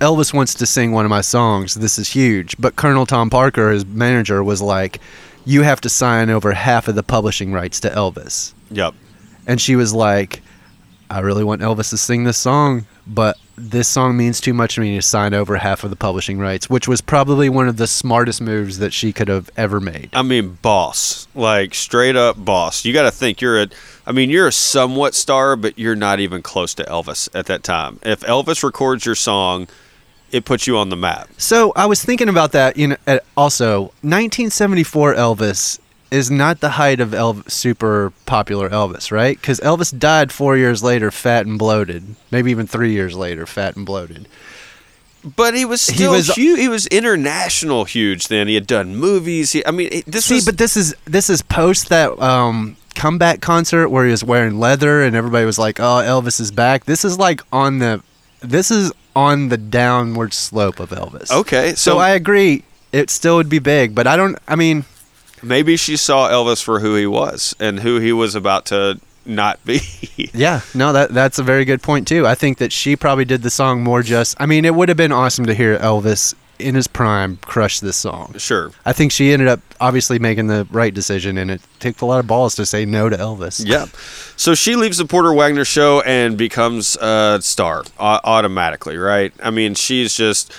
[0.00, 1.74] Elvis wants to sing one of my songs.
[1.74, 2.56] This is huge.
[2.58, 4.98] But Colonel Tom Parker, his manager, was like,
[5.44, 8.54] You have to sign over half of the publishing rights to Elvis.
[8.70, 8.94] Yep.
[9.46, 10.42] And she was like,
[11.10, 14.80] I really want Elvis to sing this song, but this song means too much to
[14.80, 17.88] me to sign over half of the publishing rights, which was probably one of the
[17.88, 20.10] smartest moves that she could have ever made.
[20.12, 22.84] I mean, boss, like straight up boss.
[22.84, 23.68] You got to think you're a.
[24.06, 27.64] I mean, you're a somewhat star, but you're not even close to Elvis at that
[27.64, 27.98] time.
[28.02, 29.66] If Elvis records your song,
[30.30, 31.28] it puts you on the map.
[31.38, 32.76] So I was thinking about that.
[32.76, 32.96] You know,
[33.36, 39.38] also 1974 Elvis is not the height of Elv- super popular Elvis, right?
[39.40, 42.16] Because Elvis died four years later, fat and bloated.
[42.30, 44.26] Maybe even three years later, fat and bloated.
[45.36, 46.58] But he was He still was- huge.
[46.58, 48.48] He was international huge then.
[48.48, 49.52] He had done movies.
[49.52, 53.40] He, I mean, this See, was but this is this is post that um, comeback
[53.42, 57.04] concert where he was wearing leather and everybody was like, "Oh, Elvis is back." This
[57.04, 58.02] is like on the
[58.40, 61.30] this is on the downward slope of Elvis.
[61.30, 64.86] Okay, So so, I agree it still would be big, but I don't I mean,
[65.42, 69.62] maybe she saw Elvis for who he was and who he was about to not
[69.64, 69.80] be.
[70.34, 72.26] yeah, no that that's a very good point too.
[72.26, 74.96] I think that she probably did the song more just I mean, it would have
[74.98, 78.34] been awesome to hear Elvis in his prime crush this song.
[78.36, 78.70] sure.
[78.84, 82.20] I think she ended up obviously making the right decision and it took a lot
[82.20, 83.62] of balls to say no to Elvis.
[83.64, 83.86] Yeah.
[84.36, 89.32] So she leaves the Porter Wagoner show and becomes a star au- automatically, right?
[89.42, 90.52] I mean, she's just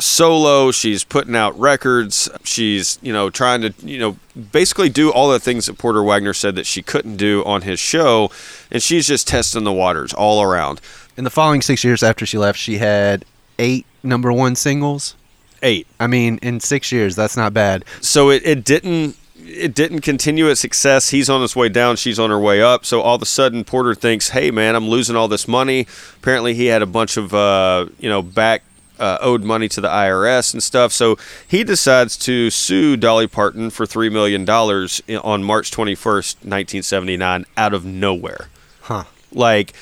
[0.00, 0.70] solo.
[0.70, 2.28] She's putting out records.
[2.44, 4.16] She's, you know, trying to, you know,
[4.52, 7.80] basically do all the things that Porter Wagoner said that she couldn't do on his
[7.80, 8.30] show.
[8.70, 10.80] And she's just testing the waters all around.
[11.16, 13.24] In the following 6 years after she left, she had
[13.58, 15.14] 8 number 1 singles.
[15.62, 15.86] Eight.
[16.00, 17.84] I mean, in 6 years, that's not bad.
[18.00, 21.10] so it, it didn't it didn't continue its success.
[21.10, 22.84] He's on his way down, she's on her way up.
[22.84, 26.54] So all of a sudden Porter thinks, "Hey man, I'm losing all this money." Apparently
[26.54, 28.62] he had a bunch of uh, you know, back
[28.98, 30.92] uh, owed money to the IRS and stuff.
[30.92, 31.16] So
[31.48, 37.74] he decides to sue Dolly Parton for 3 million dollars on March 21st, 1979 out
[37.74, 38.48] of nowhere
[38.82, 39.04] Huh.
[39.32, 39.72] like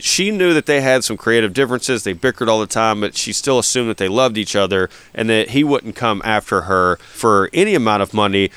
[0.00, 3.32] she knew that they had some creative differences they bickered all the time but she
[3.32, 7.48] still assumed that they loved each other and that he wouldn't come after her for
[7.52, 8.50] any amount of money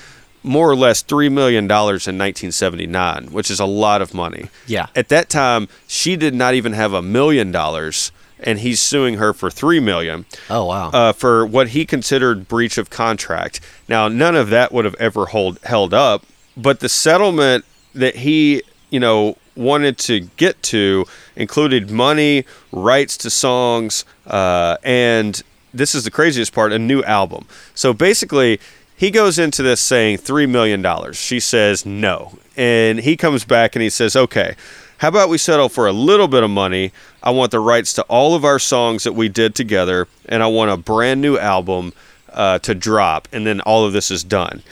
[0.43, 4.88] more or less $3 million in 1979 which is a lot of money Yeah.
[4.96, 9.34] at that time she did not even have a million dollars and he's suing her
[9.34, 10.89] for 3 million Oh, wow.
[10.91, 13.60] uh, for what he considered breach of contract.
[13.88, 16.23] Now, none of that would have ever hold, held up,
[16.56, 23.30] but the settlement that he, you know, wanted to get to included money, rights to
[23.30, 25.41] songs, uh, and
[25.73, 27.45] this is the craziest part a new album.
[27.73, 28.60] So basically,
[28.95, 31.13] he goes into this saying $3 million.
[31.13, 32.38] She says no.
[32.56, 34.56] And he comes back and he says, okay,
[34.98, 36.92] how about we settle for a little bit of money?
[37.22, 40.48] I want the rights to all of our songs that we did together, and I
[40.48, 41.94] want a brand new album
[42.34, 44.64] uh, to drop, and then all of this is done.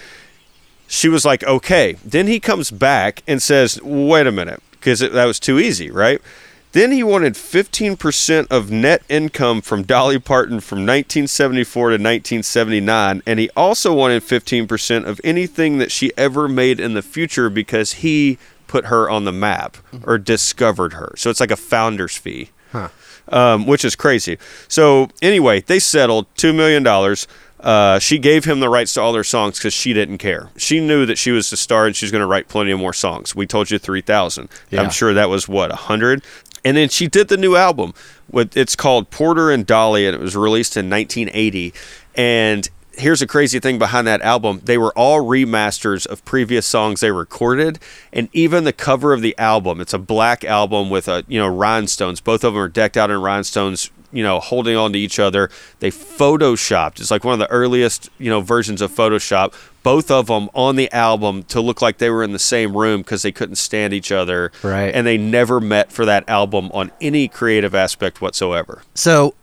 [0.88, 1.98] She was like, okay.
[2.04, 6.22] Then he comes back and says, wait a minute, because that was too easy, right?
[6.76, 13.40] Then he wanted 15% of net income from Dolly Parton from 1974 to 1979, and
[13.40, 18.38] he also wanted 15% of anything that she ever made in the future because he
[18.76, 21.14] put her on the map or discovered her.
[21.16, 22.50] So it's like a founder's fee
[23.30, 24.38] um, which is crazy.
[24.68, 27.28] So anyway, they settled two million dollars.
[27.60, 30.50] Uh, she gave him the rights to all their songs because she didn't care.
[30.56, 32.80] She knew that she was the star and she was going to write plenty of
[32.80, 33.36] more songs.
[33.36, 34.50] We told you three thousand.
[34.70, 34.82] Yeah.
[34.82, 36.24] I'm sure that was what a hundred.
[36.64, 37.94] And then she did the new album.
[38.30, 41.74] With it's called Porter and Dolly, and it was released in 1980.
[42.16, 44.62] And here's a crazy thing behind that album.
[44.64, 47.80] They were all remasters of previous songs they recorded
[48.14, 51.48] and even the cover of the album it's a black album with a you know
[51.48, 52.22] rhinestones.
[52.22, 55.50] Both of them are decked out in rhinestones you know holding on to each other.
[55.80, 57.00] They photoshopped.
[57.00, 59.54] It's like one of the earliest you know versions of photoshop.
[59.84, 63.02] Both of them on the album to look like they were in the same room
[63.02, 64.94] because they couldn't stand each other Right.
[64.96, 68.82] and they never met for that album on any creative aspect whatsoever.
[68.96, 69.36] So,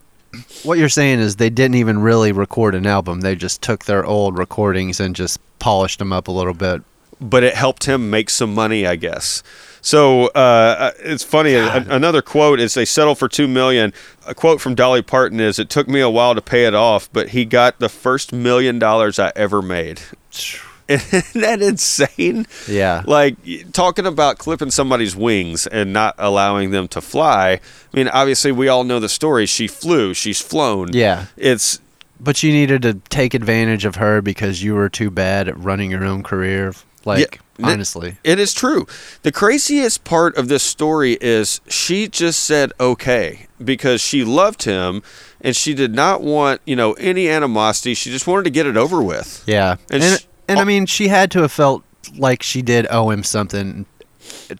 [0.63, 3.21] what you're saying is they didn't even really record an album.
[3.21, 6.81] They just took their old recordings and just polished them up a little bit.
[7.21, 9.43] but it helped him make some money, I guess.
[9.81, 11.53] So uh, it's funny.
[11.55, 13.93] A- another quote is they settled for two million.
[14.25, 17.09] A quote from Dolly Parton is, "It took me a while to pay it off,
[17.13, 20.01] but he got the first million dollars I ever made."
[20.87, 22.45] Isn't that insane?
[22.67, 23.03] Yeah.
[23.05, 23.35] Like
[23.71, 27.59] talking about clipping somebody's wings and not allowing them to fly.
[27.93, 29.45] I mean, obviously, we all know the story.
[29.45, 30.13] She flew.
[30.13, 30.89] She's flown.
[30.93, 31.27] Yeah.
[31.37, 31.79] It's
[32.19, 35.91] But you needed to take advantage of her because you were too bad at running
[35.91, 36.73] your own career.
[37.05, 38.17] Like, Yeah, honestly.
[38.23, 38.87] It is true.
[39.23, 45.03] The craziest part of this story is she just said okay because she loved him
[45.41, 47.93] and she did not want, you know, any animosity.
[47.93, 49.43] She just wanted to get it over with.
[49.45, 49.75] Yeah.
[49.91, 50.65] And And, sh- and, I oh.
[50.65, 51.83] mean, she had to have felt
[52.17, 53.85] like she did owe him something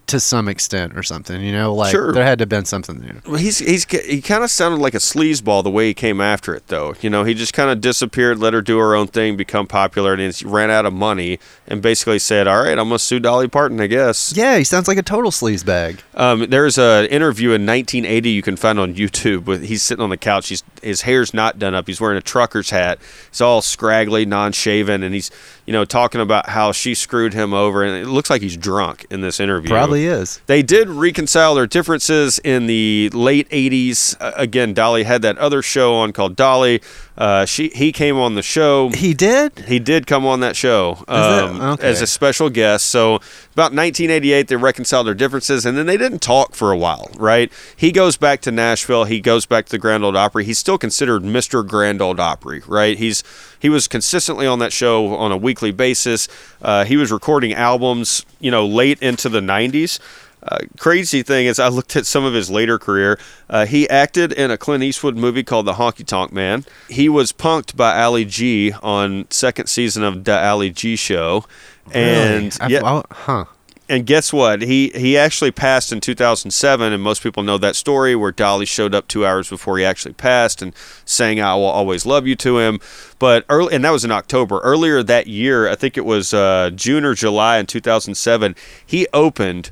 [0.07, 1.73] to some extent or something, you know?
[1.73, 2.11] Like, Sure.
[2.11, 3.21] there had to have been something there.
[3.25, 6.53] Well, he's he's he kind of sounded like a sleazeball the way he came after
[6.53, 6.95] it, though.
[7.01, 10.13] You know, he just kind of disappeared, let her do her own thing, become popular,
[10.13, 13.47] and he ran out of money, and basically said, "All right, I'm gonna sue Dolly
[13.47, 16.01] Parton, I guess." Yeah, he sounds like a total sleaze bag.
[16.15, 20.09] Um, there's an interview in 1980 you can find on YouTube with he's sitting on
[20.09, 20.49] the couch.
[20.49, 21.87] He's his hair's not done up.
[21.87, 22.99] He's wearing a trucker's hat.
[23.29, 25.31] It's all scraggly, non-shaven, and he's
[25.65, 29.05] you know, talking about how she screwed him over, and it looks like he's drunk
[29.09, 29.69] in this interview.
[29.69, 30.41] Probably is.
[30.47, 34.15] They did reconcile their differences in the late '80s.
[34.19, 36.81] Uh, again, Dolly had that other show on called Dolly.
[37.17, 38.89] Uh, she he came on the show.
[38.89, 39.59] He did.
[39.67, 41.87] He did come on that show um, Okay.
[41.87, 42.87] as a special guest.
[42.87, 43.15] So
[43.53, 47.09] about 1988, they reconciled their differences, and then they didn't talk for a while.
[47.17, 47.53] Right?
[47.75, 49.03] He goes back to Nashville.
[49.05, 50.43] He goes back to the Grand Ole Opry.
[50.43, 51.65] He's still considered Mr.
[51.65, 52.63] Grand Ole Opry.
[52.67, 52.97] Right?
[52.97, 53.23] He's
[53.59, 56.27] he was consistently on that show on a weekly basis.
[56.63, 59.99] Uh, he was recording albums, you know, late into the 90s.
[60.41, 63.17] Uh, crazy thing is, I looked at some of his later career.
[63.49, 66.65] Uh, he acted in a Clint Eastwood movie called The Honky Tonk Man.
[66.89, 71.45] He was punked by Ali G on second season of the Ali G Show,
[71.93, 72.59] and Really?
[72.59, 73.45] I- yeah, I- huh.
[73.93, 74.63] And guess what?
[74.63, 78.95] He he actually passed in 2007, and most people know that story where Dolly showed
[78.95, 80.73] up two hours before he actually passed and
[81.05, 82.79] sang "I Will Always Love You" to him.
[83.19, 84.59] But early, and that was in October.
[84.61, 89.69] Earlier that year, I think it was uh, June or July in 2007, he opened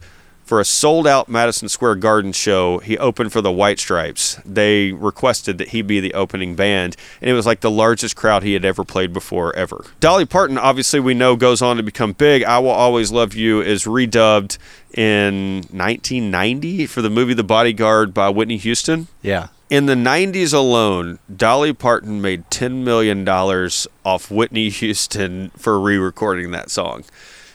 [0.51, 2.79] for a sold out Madison Square Garden show.
[2.79, 4.37] He opened for the White Stripes.
[4.45, 8.43] They requested that he be the opening band, and it was like the largest crowd
[8.43, 9.85] he had ever played before, ever.
[10.01, 12.43] Dolly Parton, obviously, we know goes on to become big.
[12.43, 14.57] I Will Always Love You is redubbed
[14.93, 19.07] in 1990 for the movie The Bodyguard by Whitney Houston.
[19.21, 19.47] Yeah.
[19.69, 26.51] In the 90s alone, Dolly Parton made $10 million off Whitney Houston for re recording
[26.51, 27.05] that song.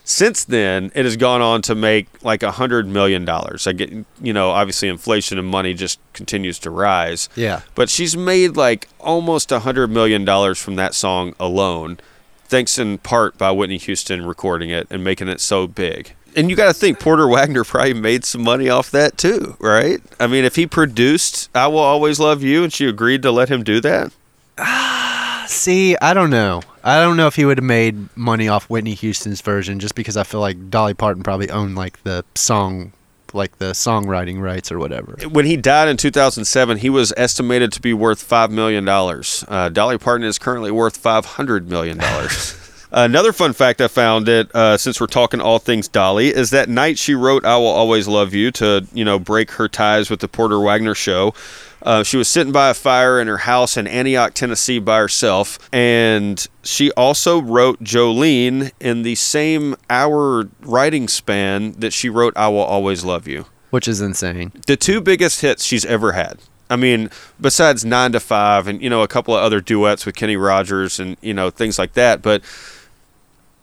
[0.08, 3.28] Since then, it has gone on to make like a $100 million.
[3.28, 3.92] I get,
[4.22, 7.28] you know, obviously inflation and money just continues to rise.
[7.34, 7.62] Yeah.
[7.74, 11.98] But she's made like almost a $100 million from that song alone,
[12.44, 16.14] thanks in part by Whitney Houston recording it and making it so big.
[16.36, 20.00] And you got to think Porter Wagoner probably made some money off that too, right?
[20.20, 23.48] I mean, if he produced I Will Always Love You and she agreed to let
[23.48, 24.12] him do that,
[25.48, 26.62] See, I don't know.
[26.86, 30.16] I don't know if he would have made money off Whitney Houston's version just because
[30.16, 32.92] I feel like Dolly Parton probably owned like the song
[33.34, 35.16] like the songwriting rights or whatever.
[35.28, 38.88] when he died in 2007, he was estimated to be worth $5 million.
[38.88, 42.00] Uh, Dolly Parton is currently worth $500 million.
[42.92, 46.68] Another fun fact I found that uh, since we're talking all things Dolly is that
[46.68, 50.20] night she wrote "I Will Always Love You" to you know break her ties with
[50.20, 51.34] the Porter Wagoner show.
[51.86, 55.56] Uh, she was sitting by a fire in her house in Antioch, Tennessee, by herself,
[55.72, 62.48] and she also wrote Jolene in the same hour writing span that she wrote "I
[62.48, 64.52] Will Always Love You." Which is insane.
[64.66, 66.40] the two biggest hits she's ever had.
[66.68, 67.08] I mean,
[67.40, 70.98] besides Nine to Five and you know a couple of other duets with Kenny Rogers
[70.98, 72.42] and you know things like that, but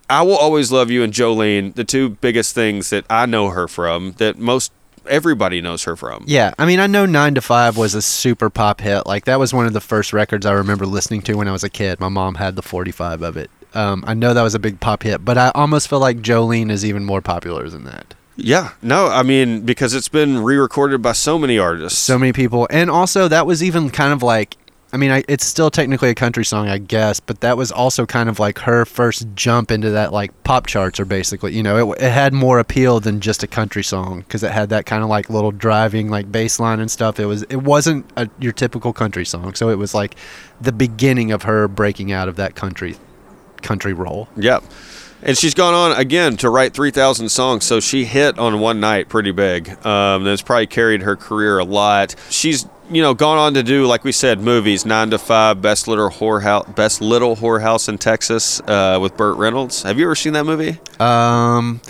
[0.08, 3.68] I will always love you and Jolene, the two biggest things that I know her
[3.68, 4.72] from, that most
[5.08, 6.24] everybody knows her from.
[6.26, 9.06] Yeah, I mean, I know 9 to 5 was a super pop hit.
[9.06, 11.64] Like that was one of the first records I remember listening to when I was
[11.64, 12.00] a kid.
[12.00, 13.50] My mom had the 45 of it.
[13.74, 16.70] Um, I know that was a big pop hit, but I almost feel like Jolene
[16.70, 18.14] is even more popular than that.
[18.36, 21.98] Yeah, no, I mean because it's been re-recorded by so many artists.
[21.98, 24.56] So many people, and also that was even kind of like,
[24.94, 28.06] I mean, I, it's still technically a country song, I guess, but that was also
[28.06, 31.90] kind of like her first jump into that like pop charts, or basically, you know,
[31.90, 35.02] it, it had more appeal than just a country song because it had that kind
[35.02, 37.18] of like little driving like bass line and stuff.
[37.18, 40.14] It was, it wasn't a, your typical country song, so it was like
[40.60, 42.94] the beginning of her breaking out of that country,
[43.62, 44.28] country role.
[44.36, 44.62] Yep.
[45.24, 49.08] And she's gone on again to write 3,000 songs, so she hit on one night
[49.08, 49.70] pretty big.
[49.84, 52.14] Um, that's probably carried her career a lot.
[52.28, 55.88] She's, you know, gone on to do, like we said, movies, Nine to Five, Best
[55.88, 59.82] Little Whorehouse, Best Little Whorehouse in Texas uh, with Burt Reynolds.
[59.82, 60.78] Have you ever seen that movie?
[61.00, 61.80] Um,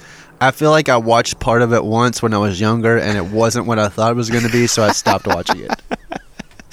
[0.40, 3.32] I feel like I watched part of it once when I was younger, and it
[3.32, 5.70] wasn't what I thought it was going to be, so I stopped watching it.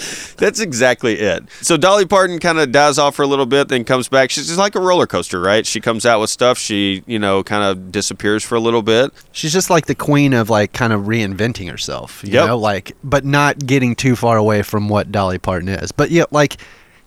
[0.37, 1.43] That's exactly it.
[1.61, 4.29] So Dolly Parton kind of dies off for a little bit, then comes back.
[4.31, 5.65] She's just like a roller coaster, right?
[5.65, 9.11] She comes out with stuff, she, you know, kind of disappears for a little bit.
[9.31, 12.47] She's just like the queen of like kind of reinventing herself, you Yep.
[12.47, 15.91] know, like but not getting too far away from what Dolly Parton is.
[15.91, 16.57] But yeah, like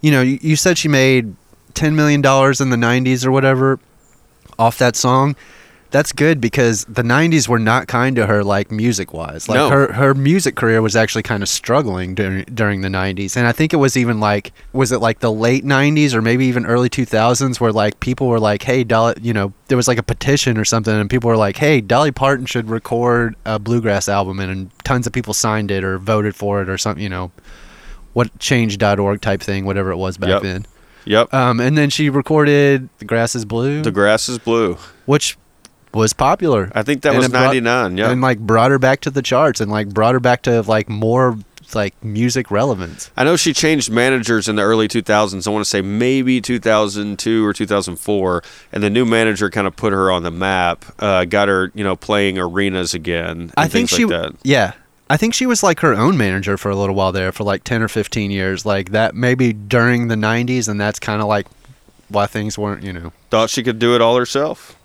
[0.01, 1.35] you know, you, you said she made
[1.75, 3.81] ten million dollars in the '90s or whatever
[4.59, 5.35] off that song.
[5.95, 9.49] That's good because the '90s were not kind to her, like music wise.
[9.49, 9.69] Like No.
[9.71, 13.53] her her music career was actually kind of struggling during during the '90s, and I
[13.53, 16.89] think it was even like was it like the late '90s or maybe even early
[16.91, 20.59] 2000s where like people were like, hey, Dolly, you know, there was like a petition
[20.59, 24.51] or something, and people were like, hey, Dolly Parton should record a bluegrass album, and,
[24.51, 27.31] and tons of people signed it or voted for it or something, you know,
[28.15, 30.43] what change.org type thing, whatever it was back Yep.
[30.43, 30.67] then.
[31.05, 31.33] Yep.
[31.35, 34.77] Um, and then she recorded "The Grass Is Blue," the grass is blue.
[35.07, 35.37] which
[35.95, 36.71] was popular.
[36.75, 37.97] I think that And was 99.
[37.97, 38.11] Yeah.
[38.11, 40.89] and like brought her back to the charts and like brought her back to like
[40.89, 41.39] more
[41.75, 43.11] like music relevance.
[43.17, 45.47] I know she changed managers in the early 2000s.
[45.47, 48.43] I want to say maybe 2002 or 2004,
[48.73, 51.83] and the new manager kind of put her on the map, uh, got her, you
[51.83, 53.25] know, playing arenas again.
[53.41, 54.35] And I think she, like that.
[54.45, 54.75] yeah,
[55.11, 57.65] I think she was like her own manager for a little while there, for like
[57.65, 59.15] ten or fifteen years, like that.
[59.15, 61.47] Maybe during the '90s, and that's kind of like
[62.09, 64.79] why things weren't, you know, Thought she could do it all herself.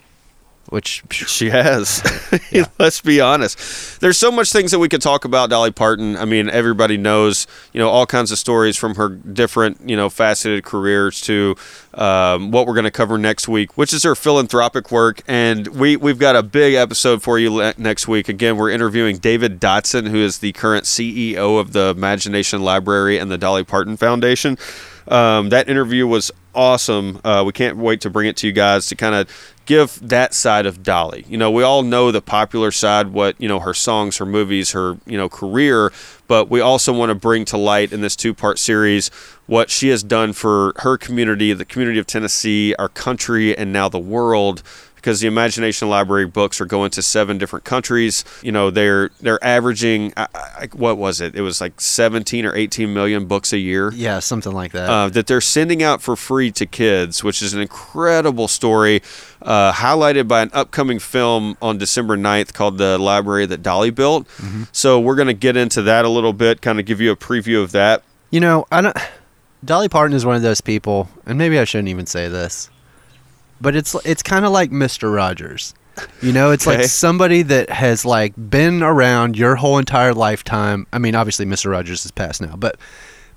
[0.69, 2.01] Which She has.
[2.51, 2.65] Yeah.
[2.79, 3.99] Let's be honest.
[4.01, 6.15] There's so much things that we could talk about Dolly Parton.
[6.15, 10.09] I mean, everybody knows, you know, all kinds of stories from her different, you know,
[10.09, 11.55] faceted careers to
[11.93, 15.21] um, what we're going to cover next week, which is her philanthropic work.
[15.27, 18.29] And we we've got a big episode for you le- next week.
[18.29, 23.29] Again, we're interviewing David Dotson, who is the current CEO of the Imagination Library and
[23.29, 24.57] the Dolly Parton Foundation.
[25.07, 27.19] Um, that interview was awesome.
[27.23, 29.29] Uh, we can't wait to bring it to you guys to kind of
[29.69, 31.25] give that side of Dolly.
[31.29, 34.71] You know, we all know the popular side, what, you know, her songs, her movies,
[34.71, 35.93] her, you know, career,
[36.27, 39.09] but we also want to bring to light in this two part series
[39.45, 43.87] what she has done for her community, the community of Tennessee, our country, and now
[43.87, 44.63] the world.
[44.99, 48.25] Because the Imagination Library books are going to seven different countries.
[48.41, 51.35] You know, they're they're averaging I, I, what was it?
[51.35, 54.89] It was like 17 or 18 million books a year yeah, something like that.
[54.89, 59.01] uh, that they're sending out for free to kids, which is an incredible story,
[59.41, 64.27] uh, highlighted by an upcoming film on December 9th called The Library That Dolly Built.
[64.71, 67.15] So we're going to get into that a little bit, kind of give you a
[67.15, 68.03] preview of that.
[68.31, 68.97] You know, I don't.
[69.63, 72.69] Dolly Parton is one of those people, and maybe I shouldn't even say this,
[73.61, 75.73] but it's it's kind of like Mister Rogers.
[76.21, 76.77] You know, it's Okay.
[76.77, 80.87] like somebody that has like been around your whole entire lifetime.
[80.93, 82.77] I mean, obviously Mister Rogers is past now, but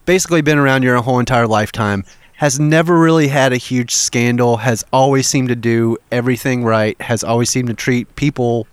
[0.07, 2.05] basically been around your whole entire lifetime.
[2.37, 4.59] Has never really had a huge scandal.
[4.59, 7.01] Has always seemed to do everything right.
[7.01, 8.67] Has always seemed to treat people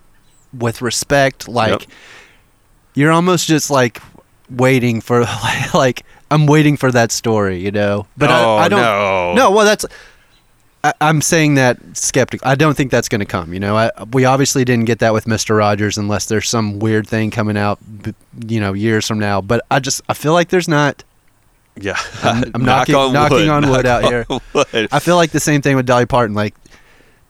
[0.56, 1.48] with respect.
[1.48, 1.82] Like Yep.
[2.94, 4.00] you're almost just like
[4.50, 5.24] waiting for
[5.74, 8.06] like I'm waiting for that story, you know.
[8.16, 8.80] But Oh, I, I oh, don't.
[8.80, 9.34] no.
[9.34, 9.84] No, well, that's.
[10.82, 12.46] I, I'm saying that skeptical.
[12.48, 13.52] I don't think that's going to come.
[13.52, 17.06] You know, I, we obviously didn't get that with Mister Rogers, unless there's some weird
[17.06, 17.78] thing coming out,
[18.46, 19.40] you know, years from now.
[19.40, 21.04] But I just I feel like there's not.
[21.76, 21.98] Yeah.
[22.22, 24.26] I'm, I'm Knock knocking knocking on wood knock out here.
[24.54, 24.88] wood.
[24.90, 26.34] I feel like the same thing with Dolly Parton.
[26.34, 26.54] Like,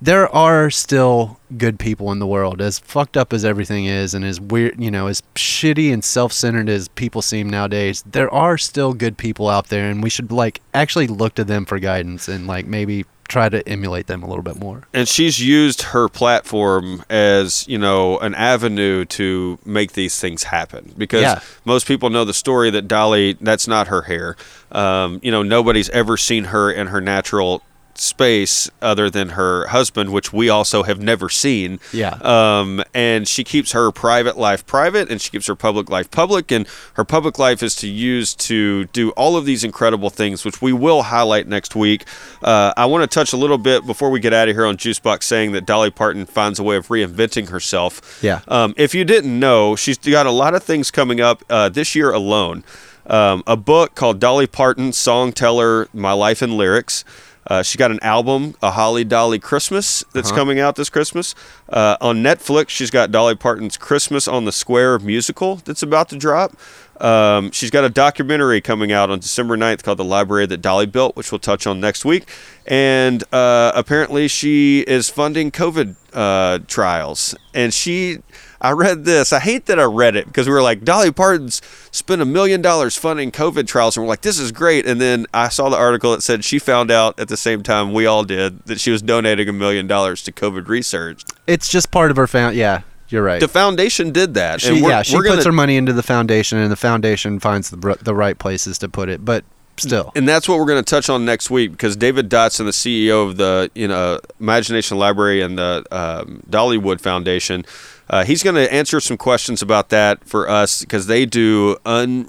[0.01, 4.25] there are still good people in the world, as fucked up as everything is, and
[4.25, 8.03] as weird, you know, as shitty and self-centered as people seem nowadays.
[8.07, 11.65] There are still good people out there, and we should like actually look to them
[11.65, 14.83] for guidance and like maybe try to emulate them a little bit more.
[14.93, 20.93] and she's used her platform as you know an avenue to make these things happen
[20.99, 21.41] because Yeah.
[21.64, 24.37] most people know the story that dolly that's not her hair
[24.72, 27.62] um, you know nobody's ever seen her in her natural
[27.99, 31.78] space other than her husband which we also have never seen.
[31.93, 32.14] Yeah.
[32.22, 36.51] um, and she keeps her private life private and she keeps her public life public
[36.51, 40.62] and her public life is to use to do all of these incredible things which
[40.62, 42.05] we will highlight next week.
[42.43, 44.76] Uh, i want to touch a little bit before we get out of here on
[44.76, 48.20] juicebox saying that dolly parton finds a way of reinventing herself.
[48.22, 48.41] Yeah.
[48.49, 51.95] um, if you didn't know she's got a lot of things coming up uh, this
[51.95, 52.64] year alone.
[53.07, 57.05] Um, a book called dolly parton song teller my life in lyrics
[57.47, 61.34] uh, she got an album, A Holly Dolly Christmas, that's coming out this Christmas.
[61.68, 66.16] Uh, on Netflix, she's got Dolly Parton's Christmas on the Square musical that's about to
[66.16, 66.57] drop.
[67.01, 70.84] Um, she's got a documentary coming out on December 9th called The Library That Dolly
[70.86, 72.28] Built, which we'll touch on next week.
[72.66, 77.34] And uh, apparently, she is funding COVID uh, trials.
[77.55, 78.18] And she,
[78.61, 79.33] I read this.
[79.33, 82.61] I hate that I read it because we were like, Dolly Parton's spent a million
[82.61, 83.97] dollars funding COVID trials.
[83.97, 84.87] And we're like, this is great.
[84.87, 87.93] And then I saw the article that said she found out at the same time
[87.93, 91.25] we all did that she was donating a million dollars to COVID research.
[91.47, 92.55] It's just part of her found.
[92.57, 93.41] Yeah, you're right.
[93.41, 94.61] The foundation did that.
[94.61, 97.71] She, and yeah, she puts gonna, her money into the foundation, and the foundation finds
[97.71, 99.25] the the right places to put it.
[99.25, 99.45] But
[99.79, 102.71] still, and that's what we're going to touch on next week because David Dotson, the
[102.71, 107.65] CEO of the you know Imagination Library and the um, Dollywood Foundation,
[108.11, 112.29] uh, he's going to answer some questions about that for us because they do un.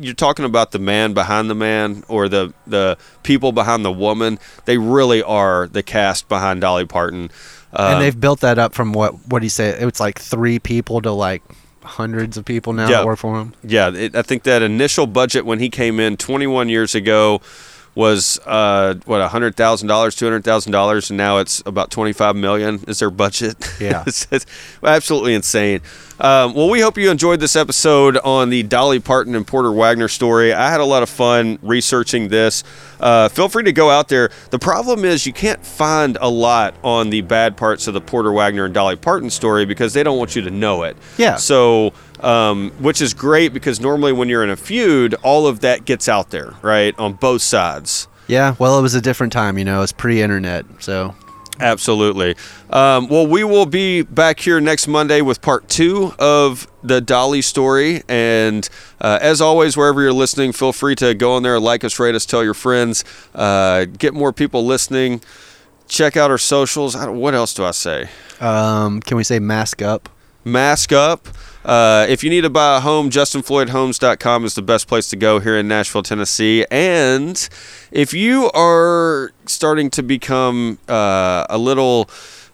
[0.00, 4.38] You're talking about the man behind the man or the the people behind the woman.
[4.64, 7.30] They really are the cast behind Dolly Parton.
[7.72, 9.68] Uh, and they've built that up from what what do you say?
[9.68, 11.42] It's like three people to like
[11.84, 12.96] hundreds of people now Yeah.
[12.98, 13.54] that work for him.
[13.62, 17.40] Yeah, it, I think that initial budget when he came in 21 years ago
[17.98, 22.36] was uh, what hundred thousand dollars, two hundred thousand dollars, and now it's about 25
[22.36, 23.56] million is their budget.
[23.80, 24.02] Yeah.
[24.06, 24.44] it's, it's
[24.82, 25.80] absolutely insane.
[26.20, 30.08] Um, well, we hope you enjoyed this episode on the Dolly Parton and Porter Wagoner
[30.08, 30.52] story.
[30.52, 32.64] I had a lot of fun researching this.
[32.98, 34.30] Uh, feel free to go out there.
[34.50, 38.32] The problem is you can't find a lot on the bad parts of the Porter
[38.32, 40.96] Wagoner and Dolly Parton story because they don't want you to know it.
[41.18, 41.36] Yeah.
[41.36, 45.84] So, um, which is great because normally when you're in a feud, all of that
[45.84, 48.08] gets out there, right, on both sides.
[48.26, 49.82] Yeah, well, it was a different time, you know.
[49.82, 51.14] It's pre-internet, so
[51.60, 52.36] Absolutely.
[52.70, 57.42] Um, well, we will be back here next Monday with part two of the Dolly
[57.42, 58.02] story.
[58.08, 58.68] And
[59.00, 62.14] uh, as always, wherever you're listening, feel free to go on there, like us, rate
[62.14, 63.04] us, tell your friends,
[63.34, 65.20] uh, get more people listening.
[65.88, 66.94] Check out our socials.
[66.94, 68.08] I don't, what else do I say?
[68.40, 70.08] um, can we say mask up?
[70.44, 71.26] Mask up.
[71.64, 75.38] Uh, if you need to buy a home, justinfloydhomes.com is the best place to go
[75.40, 76.64] here in Nashville, Tennessee.
[76.70, 77.48] And
[77.90, 82.08] if you are starting to become uh, a little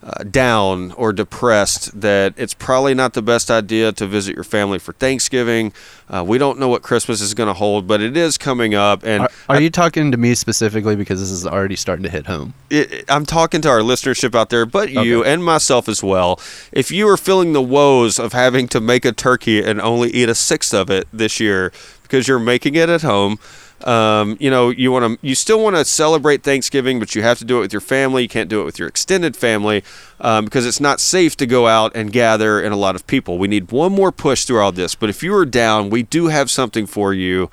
[0.05, 4.78] uh, down or depressed, that it's probably not the best idea to visit your family
[4.78, 5.72] for Thanksgiving.
[6.11, 9.02] Uh, we don't know what Christmas is going to hold, but it is coming up.
[9.02, 12.26] And Are, are you talking to me specifically because this is already starting to hit
[12.26, 12.52] home?
[12.68, 15.32] it, I'm talking to our listenership out there, but you Okay.
[15.32, 16.38] and myself as well.
[16.70, 20.28] If you are feeling the woes of having to make a turkey and only eat
[20.28, 23.38] a sixth of it this year because you're making it at home,
[23.85, 27.39] um, you know you want to, you still want to celebrate Thanksgiving, but you have
[27.39, 28.22] to do it with your family.
[28.22, 29.85] You can't do it with your extended family
[30.20, 33.39] um, because it's not safe to go out and gather in a lot of people.
[33.39, 34.95] We need one more push through all this.
[34.95, 37.51] But if you are down, we do have something for you.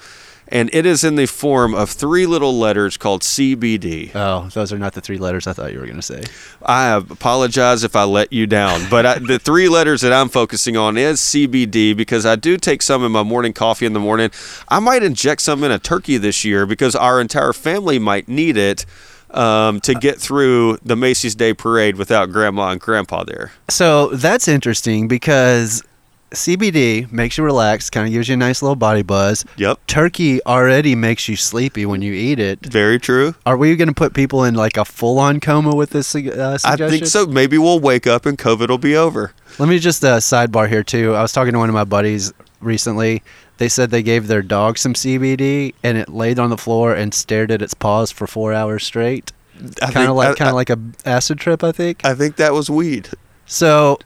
[0.51, 4.11] And it is in the form of three little letters called CBD.
[4.13, 6.23] Oh, those are not the three letters I thought you were going to say.
[6.61, 10.75] I apologize if I let you down, but I, the three letters that I'm focusing
[10.75, 14.29] on is CBD because I do take some in my morning coffee in the morning.
[14.67, 18.57] I might inject some in a turkey this year because our entire family might need
[18.57, 18.85] it
[19.33, 23.51] um, to get through the Macy's Day Parade without Grandma and Grandpa there.
[23.69, 25.83] So that's interesting because
[26.31, 29.45] CBD makes you relax, kind of gives you a nice little body buzz.
[29.57, 32.65] Yep, Turkey already makes you sleepy when you eat it.
[32.65, 33.35] very true.
[33.45, 36.75] Are we going to put people in like a full-on coma with this uh, I
[36.75, 37.25] think so.
[37.25, 39.33] Maybe we'll wake up and COVID will be over.
[39.59, 41.13] Let me just uh, sidebar here too.
[41.15, 43.23] I was talking to one of my buddies recently.
[43.57, 47.13] They said they gave their dog some CBD and it laid on the floor and
[47.13, 49.31] stared at its paws for four hours straight.
[49.79, 52.03] Kind of like kind of like a acid trip, I think.
[52.03, 53.09] I think that was weed.
[53.45, 53.99] So,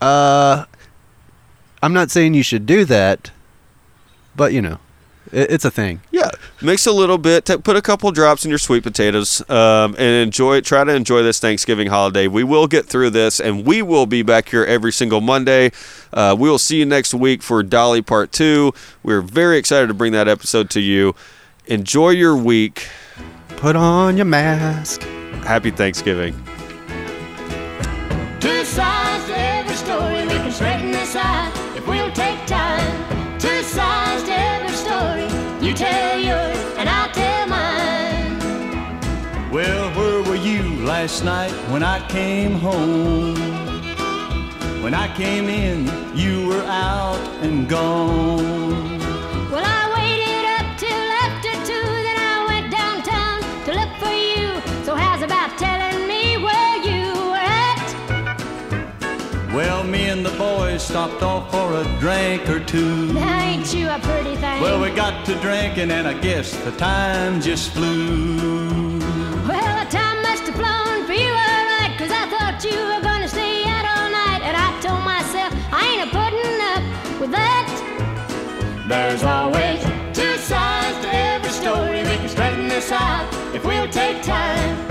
[0.00, 0.66] uh,
[1.84, 3.30] I'm not saying you should do that,
[4.34, 4.78] but you know,
[5.30, 6.00] it, it's a thing.
[6.10, 6.30] Yeah,
[6.62, 7.44] mix a little bit.
[7.44, 10.62] T- put a couple drops in your sweet potatoes, um, and enjoy.
[10.62, 12.26] Try to enjoy this Thanksgiving holiday.
[12.26, 15.72] We will get through this, and we will be back here every single Monday.
[16.10, 18.72] Uh, we will see you next week for Dolly Part Two.
[19.02, 21.14] We're very excited to bring that episode to you.
[21.66, 22.88] Enjoy your week.
[23.58, 25.02] Put on your mask.
[25.42, 26.32] Happy Thanksgiving.
[28.40, 31.63] Two sides to every story, we can straighten this out
[35.74, 38.38] tell yours and I'll tell mine.
[39.50, 43.34] Well, where were you last night when I came home?
[44.82, 48.83] When I came in, you were out and gone.
[59.54, 63.12] Well, me and the boys stopped off for a drink or two.
[63.12, 64.60] Now, ain't you a pretty thing?
[64.60, 68.98] Well, we got to drinking, and I guess the time just flew.
[69.46, 73.28] Well, the time must have flown for you, alright, cause I thought you were gonna
[73.28, 74.42] stay out all night.
[74.42, 78.84] And I told myself, I ain't a putting up with that.
[78.88, 79.80] There's always
[80.12, 82.02] two sides to every story.
[82.02, 84.83] We can straighten this out if we'll take time.